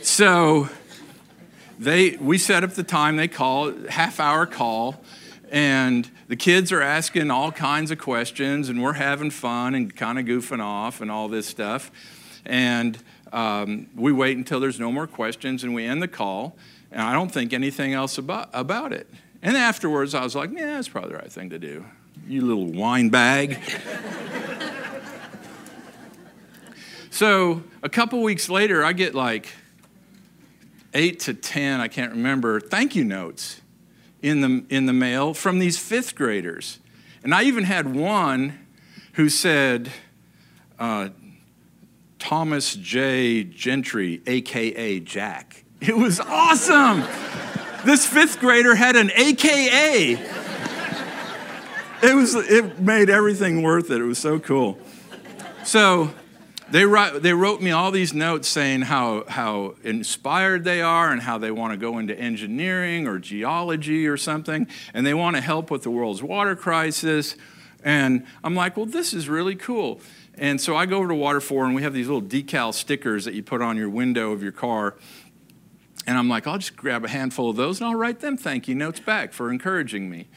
[0.03, 0.69] so
[1.81, 5.03] they, we set up the time, they call, half hour call,
[5.51, 10.19] and the kids are asking all kinds of questions, and we're having fun and kind
[10.19, 11.91] of goofing off and all this stuff.
[12.45, 12.99] And
[13.33, 16.55] um, we wait until there's no more questions, and we end the call,
[16.93, 19.09] and I don't think anything else about, about it.
[19.43, 21.87] And afterwards, I was like, yeah, that's probably the right thing to do.
[22.29, 23.59] You little wine bag.
[27.11, 29.49] so a couple weeks later, I get like
[30.95, 33.61] eight to 10, I can't remember, thank you notes
[34.23, 36.79] in the, in the mail from these fifth graders.
[37.23, 38.67] And I even had one
[39.15, 39.91] who said,
[40.79, 41.11] uh,
[42.19, 43.45] Thomas J.
[43.45, 45.65] Gentry, AKA Jack.
[45.81, 47.03] It was awesome.
[47.85, 50.13] This fifth grader had an AKA.
[52.03, 54.01] It was it made everything worth it.
[54.01, 54.79] It was so cool.
[55.65, 56.13] So
[56.71, 61.23] they wrote, they wrote me all these notes saying how, how inspired they are and
[61.23, 65.43] how they want to go into engineering or geology or something, and they want to
[65.43, 67.37] help with the world's water crisis.
[67.83, 70.01] And I'm like, well, this is really cool.
[70.35, 73.35] And so I go over to Water4, and we have these little decal stickers that
[73.35, 74.97] you put on your window of your car.
[76.07, 78.67] And I'm like, I'll just grab a handful of those and I'll write them thank
[78.69, 80.29] you notes back for encouraging me.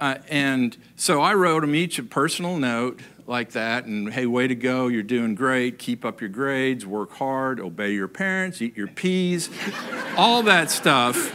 [0.00, 4.46] Uh, and so I wrote them each a personal note like that and hey, way
[4.46, 8.76] to go, you're doing great, keep up your grades, work hard, obey your parents, eat
[8.76, 9.48] your peas,
[10.16, 11.34] all that stuff.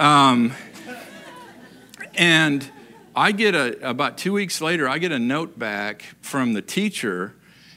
[0.00, 0.52] Um,
[2.14, 2.68] and
[3.14, 7.34] I get a, about two weeks later, I get a note back from the teacher,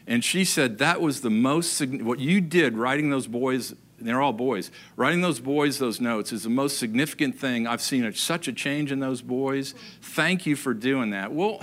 [0.07, 4.33] and she said that was the most, what you did writing those boys they're all
[4.33, 4.71] boys.
[4.95, 7.67] Writing those boys those notes is the most significant thing.
[7.67, 9.75] I've seen a, such a change in those boys.
[10.01, 11.33] Thank you for doing that.
[11.33, 11.59] Well,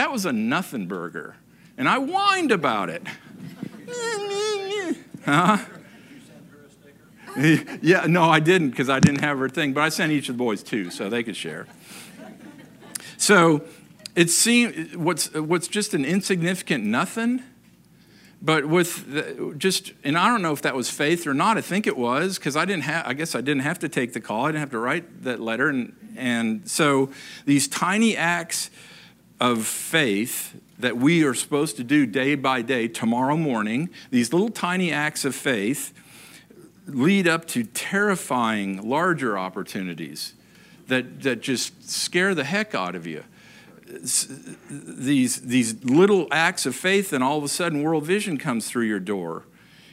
[0.00, 1.36] that was a nothing burger.
[1.76, 3.02] And I whined about it.
[5.26, 5.58] huh?
[7.36, 10.36] Yeah, no, I didn't because I didn't have her thing, but I sent each of
[10.36, 11.66] the boys two so they could share.
[13.18, 13.62] So
[14.16, 17.42] it seemed what's what's just an insignificant nothing
[18.42, 21.60] but with the, just and i don't know if that was faith or not i
[21.60, 24.20] think it was because i didn't have i guess i didn't have to take the
[24.20, 27.10] call i didn't have to write that letter and and so
[27.44, 28.70] these tiny acts
[29.40, 34.50] of faith that we are supposed to do day by day tomorrow morning these little
[34.50, 35.92] tiny acts of faith
[36.86, 40.34] lead up to terrifying larger opportunities
[40.88, 43.24] that that just scare the heck out of you
[44.70, 48.84] these, these little acts of faith, and all of a sudden, World Vision comes through
[48.84, 49.44] your door.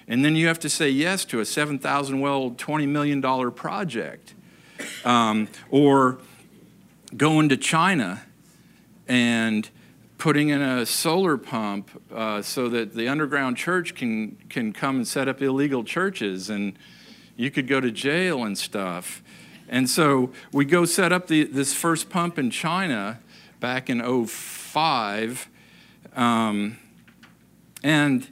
[0.07, 3.21] And then you have to say yes to a 7,000 well, $20 million
[3.51, 4.33] project.
[5.03, 6.19] Um, or
[7.15, 8.23] going to China
[9.07, 9.69] and
[10.17, 15.07] putting in a solar pump uh, so that the underground church can, can come and
[15.07, 16.77] set up illegal churches and
[17.35, 19.23] you could go to jail and stuff.
[19.69, 23.19] And so we go set up the, this first pump in China
[23.59, 25.49] back in 05.
[26.15, 26.77] Um,
[27.83, 28.27] and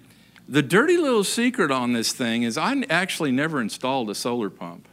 [0.48, 4.88] the dirty little secret on this thing is I actually never installed a solar pump.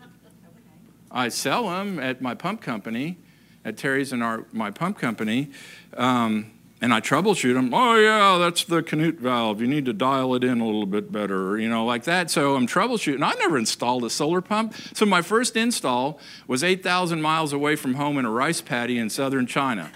[1.12, 3.18] I sell them at my pump company,
[3.64, 5.50] at Terry's and our, my pump company.
[5.96, 6.50] Um,
[6.80, 7.72] and I troubleshoot them.
[7.72, 9.62] Oh yeah, that's the Canute valve.
[9.62, 12.30] You need to dial it in a little bit better, you know, like that.
[12.30, 13.22] So I'm troubleshooting.
[13.22, 14.74] I never installed a solar pump.
[14.92, 19.08] So my first install was 8,000 miles away from home in a rice paddy in
[19.08, 19.90] southern China.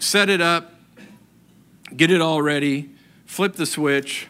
[0.00, 0.74] Set it up,
[1.94, 2.90] get it all ready,
[3.26, 4.26] flip the switch,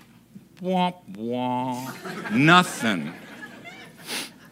[0.61, 3.15] womp womp, nothing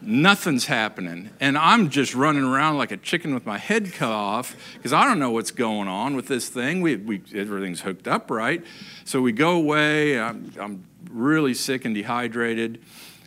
[0.01, 1.29] nothing's happening.
[1.39, 5.03] And I'm just running around like a chicken with my head cut off because I
[5.05, 6.81] don't know what's going on with this thing.
[6.81, 8.63] We, we, everything's hooked up right.
[9.05, 10.19] So we go away.
[10.19, 12.81] I'm, I'm really sick and dehydrated.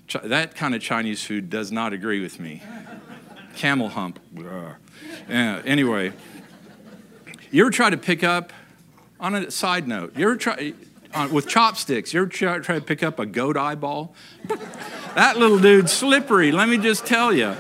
[0.07, 2.63] Ch- that kind of Chinese food does not agree with me.
[3.57, 4.19] Camel hump.
[5.29, 6.13] Yeah, uh, anyway,
[7.51, 8.53] you ever try to pick up,
[9.21, 10.75] on a side note, you ever try,
[11.31, 12.13] with chopsticks.
[12.13, 14.15] You ever try, try, to pick up a goat eyeball?
[15.15, 17.57] that little dude's slippery, let me just tell you.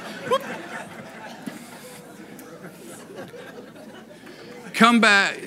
[4.74, 5.38] Come back,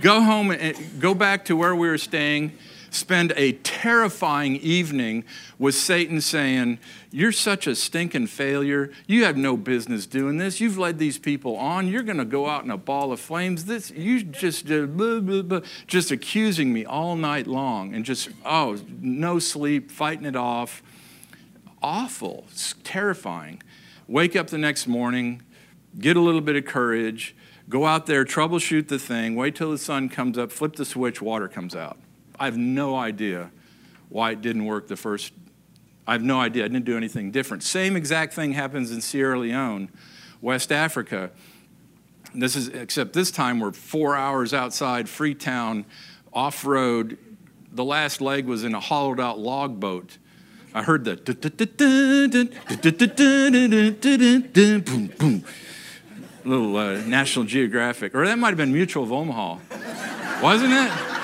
[0.00, 2.52] go home, and go back to where we were staying
[2.96, 5.24] spend a terrifying evening
[5.58, 6.78] with Satan saying,
[7.10, 8.90] You're such a stinking failure.
[9.06, 10.60] You have no business doing this.
[10.60, 11.88] You've led these people on.
[11.88, 13.66] You're going to go out in a ball of flames.
[13.66, 18.30] This, you just, uh, blah, blah, blah, just accusing me all night long and just,
[18.44, 20.82] oh, no sleep, fighting it off.
[21.82, 23.62] Awful, it's terrifying.
[24.08, 25.42] Wake up the next morning,
[25.98, 27.36] get a little bit of courage,
[27.68, 31.20] go out there, troubleshoot the thing, wait till the sun comes up, flip the switch,
[31.20, 31.98] water comes out.
[32.38, 33.50] I have no idea
[34.08, 35.32] why it didn't work the first.
[36.06, 36.64] I have no idea.
[36.64, 37.62] I didn't do anything different.
[37.62, 39.88] Same exact thing happens in Sierra Leone,
[40.40, 41.30] West Africa.
[42.34, 45.86] This is except this time we're four hours outside Freetown,
[46.32, 47.18] off road.
[47.72, 50.18] The last leg was in a hollowed out log boat.
[50.74, 51.16] I heard the
[54.84, 55.44] boom boom,
[56.44, 59.58] little uh, National Geographic, or that might have been Mutual of Omaha,
[60.42, 61.15] wasn't it?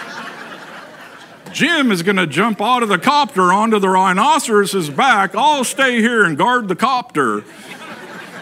[1.53, 5.34] Jim is going to jump out of the copter onto the rhinoceros's back.
[5.34, 7.44] I'll stay here and guard the copter.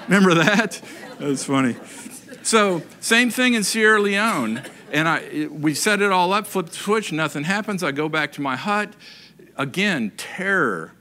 [0.06, 0.80] Remember that?
[1.18, 1.76] That's funny.
[2.42, 4.62] So, same thing in Sierra Leone.
[4.92, 7.82] And I, we set it all up, flip the switch, nothing happens.
[7.82, 8.94] I go back to my hut.
[9.56, 10.94] Again, terror.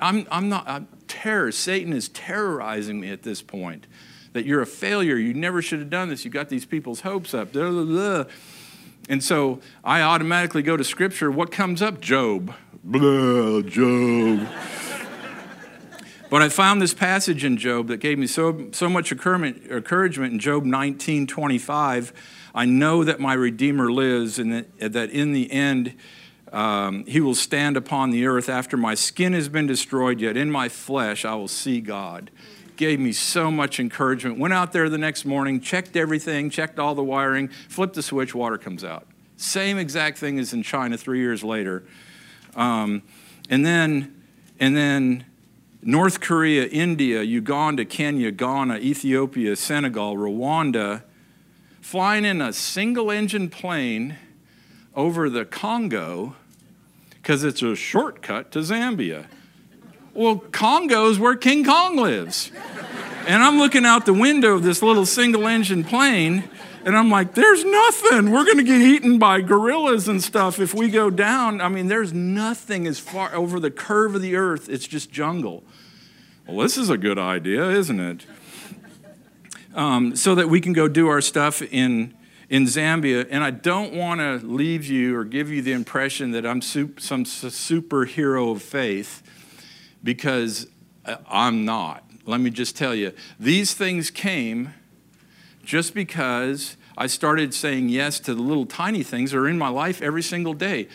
[0.00, 1.50] I'm, I'm not, I'm, terror.
[1.50, 3.86] Satan is terrorizing me at this point.
[4.32, 5.16] That you're a failure.
[5.16, 6.24] You never should have done this.
[6.24, 7.52] You got these people's hopes up.
[7.52, 8.24] Blah, blah, blah.
[9.08, 11.30] And so I automatically go to scripture.
[11.30, 12.00] What comes up?
[12.00, 12.54] Job.
[12.82, 14.48] Blah, Job.
[16.30, 20.38] but I found this passage in Job that gave me so, so much encouragement in
[20.38, 22.12] Job 19 25.
[22.54, 25.94] I know that my Redeemer lives and that, that in the end,
[26.52, 30.50] um, he will stand upon the earth after my skin has been destroyed, yet in
[30.50, 32.30] my flesh I will see God
[32.76, 34.38] gave me so much encouragement.
[34.38, 38.34] Went out there the next morning, checked everything, checked all the wiring, flipped the switch,
[38.34, 39.06] water comes out.
[39.36, 41.84] Same exact thing as in China three years later.
[42.54, 43.02] Um,
[43.50, 44.22] and then,
[44.58, 45.24] and then
[45.82, 51.02] North Korea, India, Uganda, Kenya, Ghana, Ethiopia, Senegal, Rwanda,
[51.80, 54.16] flying in a single engine plane
[54.94, 56.34] over the Congo
[57.10, 59.26] because it's a shortcut to Zambia.
[60.16, 62.50] Well, Congo's where King Kong lives.
[63.26, 66.48] And I'm looking out the window of this little single engine plane,
[66.86, 68.30] and I'm like, there's nothing.
[68.30, 71.60] We're going to get eaten by gorillas and stuff if we go down.
[71.60, 75.64] I mean, there's nothing as far over the curve of the earth, it's just jungle.
[76.46, 78.26] Well, this is a good idea, isn't it?
[79.74, 82.14] Um, so that we can go do our stuff in,
[82.48, 83.26] in Zambia.
[83.28, 86.94] And I don't want to leave you or give you the impression that I'm some
[86.94, 89.22] superhero of faith
[90.06, 90.68] because
[91.04, 92.04] uh, I'm not.
[92.24, 94.72] Let me just tell you, these things came
[95.64, 99.68] just because I started saying yes to the little tiny things that are in my
[99.68, 100.88] life every single day.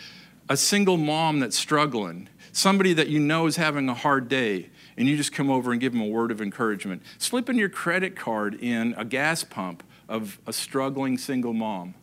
[0.48, 5.06] A single mom that's struggling, somebody that you know is having a hard day, and
[5.06, 7.02] you just come over and give them a word of encouragement.
[7.18, 11.94] Slipping your credit card in a gas pump of a struggling single mom.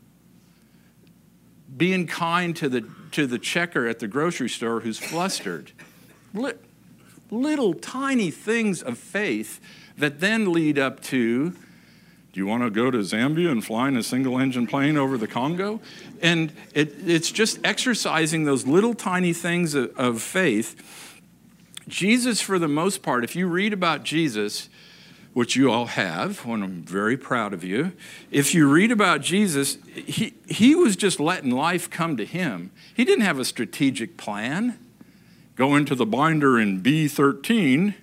[1.76, 5.72] Being kind to the, to the checker at the grocery store who's flustered
[7.32, 9.60] little tiny things of faith
[9.98, 11.54] that then lead up to
[12.32, 15.18] do you want to go to Zambia and fly in a single engine plane over
[15.18, 15.82] the Congo?
[16.22, 21.20] And it, it's just exercising those little tiny things of, of faith.
[21.88, 24.70] Jesus, for the most part, if you read about Jesus,
[25.34, 27.94] which you all have, and I'm very proud of you.
[28.30, 32.70] If you read about Jesus, he, he was just letting life come to him.
[32.94, 34.78] He didn't have a strategic plan
[35.60, 37.93] go into the binder in B13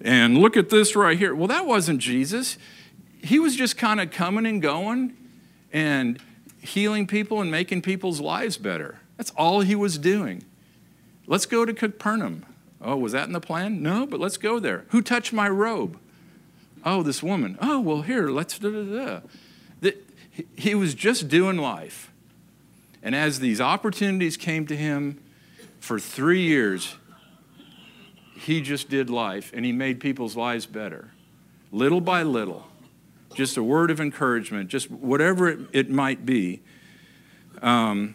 [0.00, 1.32] and look at this right here.
[1.32, 2.58] Well, that wasn't Jesus.
[3.22, 5.16] He was just kind of coming and going
[5.72, 6.18] and
[6.60, 8.98] healing people and making people's lives better.
[9.16, 10.42] That's all he was doing.
[11.28, 12.44] Let's go to Capernaum.
[12.82, 13.80] Oh, was that in the plan?
[13.80, 14.84] No, but let's go there.
[14.88, 15.96] Who touched my robe?
[16.84, 17.56] Oh, this woman.
[17.62, 19.20] Oh, well, here, let's da da
[19.80, 19.90] da.
[20.56, 22.10] He was just doing life.
[23.00, 25.20] And as these opportunities came to him,
[25.84, 26.96] for three years,
[28.34, 31.10] he just did life and he made people's lives better,
[31.70, 32.66] little by little.
[33.34, 36.62] Just a word of encouragement, just whatever it, it might be.
[37.60, 38.14] Um,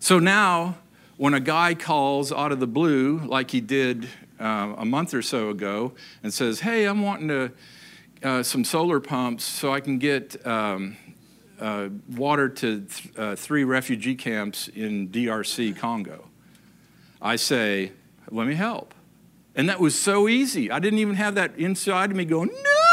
[0.00, 0.78] so now,
[1.18, 4.08] when a guy calls out of the blue, like he did
[4.40, 5.92] uh, a month or so ago,
[6.24, 7.52] and says, Hey, I'm wanting to,
[8.24, 10.96] uh, some solar pumps so I can get um,
[11.60, 16.28] uh, water to th- uh, three refugee camps in DRC, Congo.
[17.20, 17.92] I say,
[18.30, 18.94] let me help.
[19.54, 20.70] And that was so easy.
[20.70, 22.84] I didn't even have that inside of me going, no.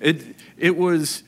[0.00, 1.22] It, it, was,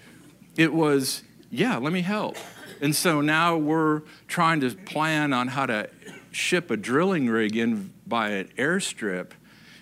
[0.57, 2.37] it was, yeah, let me help.
[2.83, 5.89] And so now we're trying to plan on how to
[6.31, 9.31] ship a drilling rig in by an airstrip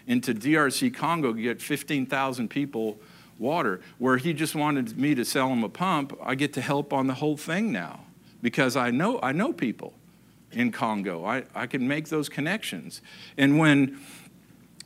[0.07, 3.01] into DRC Congo, get 15,000 people
[3.45, 3.80] water.
[3.99, 7.07] Where he just wanted me to sell him a pump, I get to help on
[7.07, 8.01] the whole thing now
[8.42, 9.95] because I know, I know people
[10.53, 11.24] in Congo.
[11.24, 13.01] I, I can make those connections.
[13.36, 13.99] And when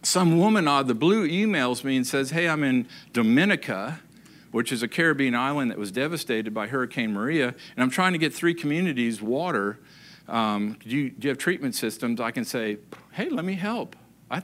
[0.02, 4.00] some woman out of the blue emails me and says, Hey, I'm in Dominica,
[4.50, 8.18] which is a Caribbean island that was devastated by Hurricane Maria, and I'm trying to
[8.18, 9.78] get three communities water.
[10.28, 12.20] Um, do, you, do you have treatment systems?
[12.20, 12.78] I can say,
[13.12, 13.96] Hey, let me help.
[14.30, 14.42] I,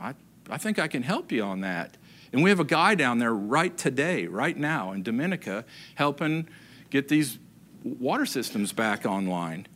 [0.00, 0.14] I,
[0.48, 1.96] I think I can help you on that.
[2.34, 5.64] And we have a guy down there right today, right now in Dominica,
[5.94, 6.48] helping
[6.90, 7.38] get these
[7.84, 9.68] water systems back online.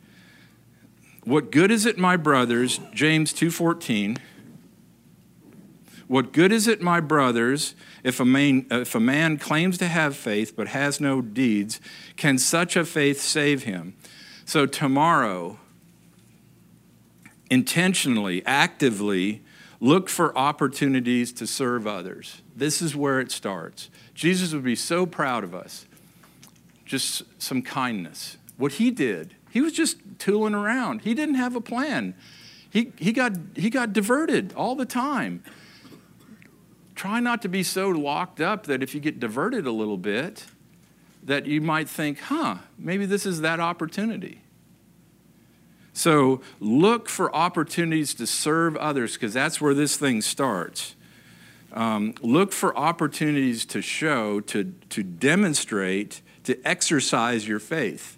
[1.23, 4.17] What good is it, my brothers, James 2:14?
[6.07, 10.17] What good is it, my brothers, if a, man, if a man claims to have
[10.17, 11.79] faith but has no deeds?
[12.17, 13.95] Can such a faith save him?
[14.43, 15.59] So, tomorrow,
[17.49, 19.43] intentionally, actively,
[19.79, 22.41] look for opportunities to serve others.
[22.59, 23.89] This is where it starts.
[24.13, 25.85] Jesus would be so proud of us.
[26.85, 28.37] Just some kindness.
[28.57, 31.01] What he did, he was just tooling around.
[31.01, 32.15] He didn't have a plan.
[32.69, 35.43] He, he, got, he got diverted all the time
[36.99, 40.45] try not to be so locked up that if you get diverted a little bit,
[41.23, 44.41] that you might think, huh, maybe this is that opportunity.
[45.93, 50.95] So look for opportunities to serve others because that's where this thing starts.
[51.71, 58.17] Um, look for opportunities to show, to, to demonstrate, to exercise your faith.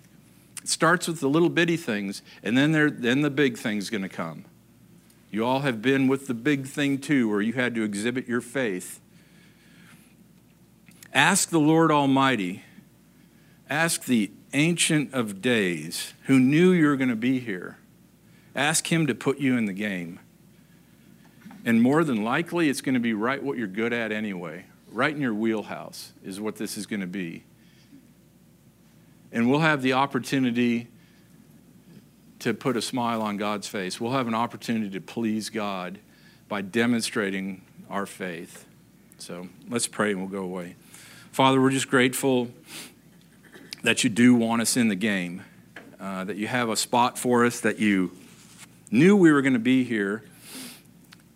[0.62, 4.04] It starts with the little bitty things, and then, there, then the big thing's going
[4.04, 4.46] to come.
[5.32, 8.42] You all have been with the big thing too, where you had to exhibit your
[8.42, 9.00] faith.
[11.14, 12.64] Ask the Lord Almighty,
[13.70, 17.78] ask the Ancient of Days, who knew you were going to be here.
[18.56, 20.20] Ask Him to put you in the game.
[21.64, 24.66] And more than likely, it's going to be right what you're good at anyway.
[24.92, 27.44] Right in your wheelhouse is what this is going to be.
[29.32, 30.88] And we'll have the opportunity
[32.40, 34.02] to put a smile on God's face.
[34.02, 36.00] We'll have an opportunity to please God
[36.50, 38.66] by demonstrating our faith.
[39.20, 40.76] So let's pray and we'll go away.
[41.32, 42.50] Father, we're just grateful
[43.84, 45.44] that you do want us in the game,
[46.00, 48.12] uh, that you have a spot for us, that you
[48.90, 50.24] knew we were going to be here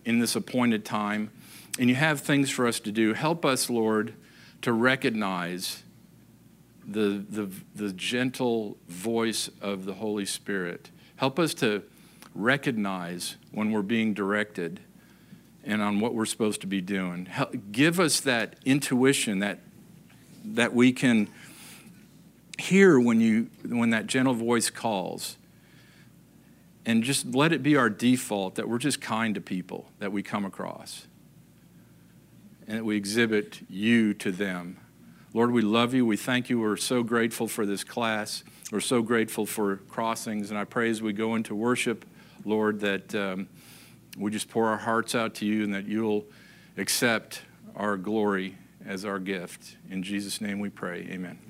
[0.06, 1.32] in this appointed time,
[1.80, 3.14] and you have things for us to do.
[3.14, 4.14] Help us, Lord,
[4.62, 5.84] to recognize
[6.88, 11.84] the, the, the gentle voice of the Holy Spirit Help us to
[12.34, 14.82] recognize when we're being directed
[15.64, 17.26] and on what we're supposed to be doing.
[17.26, 19.60] Help, give us that intuition that,
[20.44, 21.28] that we can
[22.60, 25.38] hear when, you, when that gentle voice calls.
[26.86, 30.22] And just let it be our default that we're just kind to people that we
[30.22, 31.08] come across
[32.68, 34.78] and that we exhibit you to them.
[35.34, 36.06] Lord, we love you.
[36.06, 36.60] We thank you.
[36.60, 38.44] We're so grateful for this class.
[38.72, 42.06] We're so grateful for crossings, and I pray as we go into worship,
[42.46, 43.48] Lord, that um,
[44.18, 46.26] we just pour our hearts out to you and that you'll
[46.78, 47.42] accept
[47.76, 49.78] our glory as our gift.
[49.90, 51.08] In Jesus' name we pray.
[51.12, 51.45] Amen.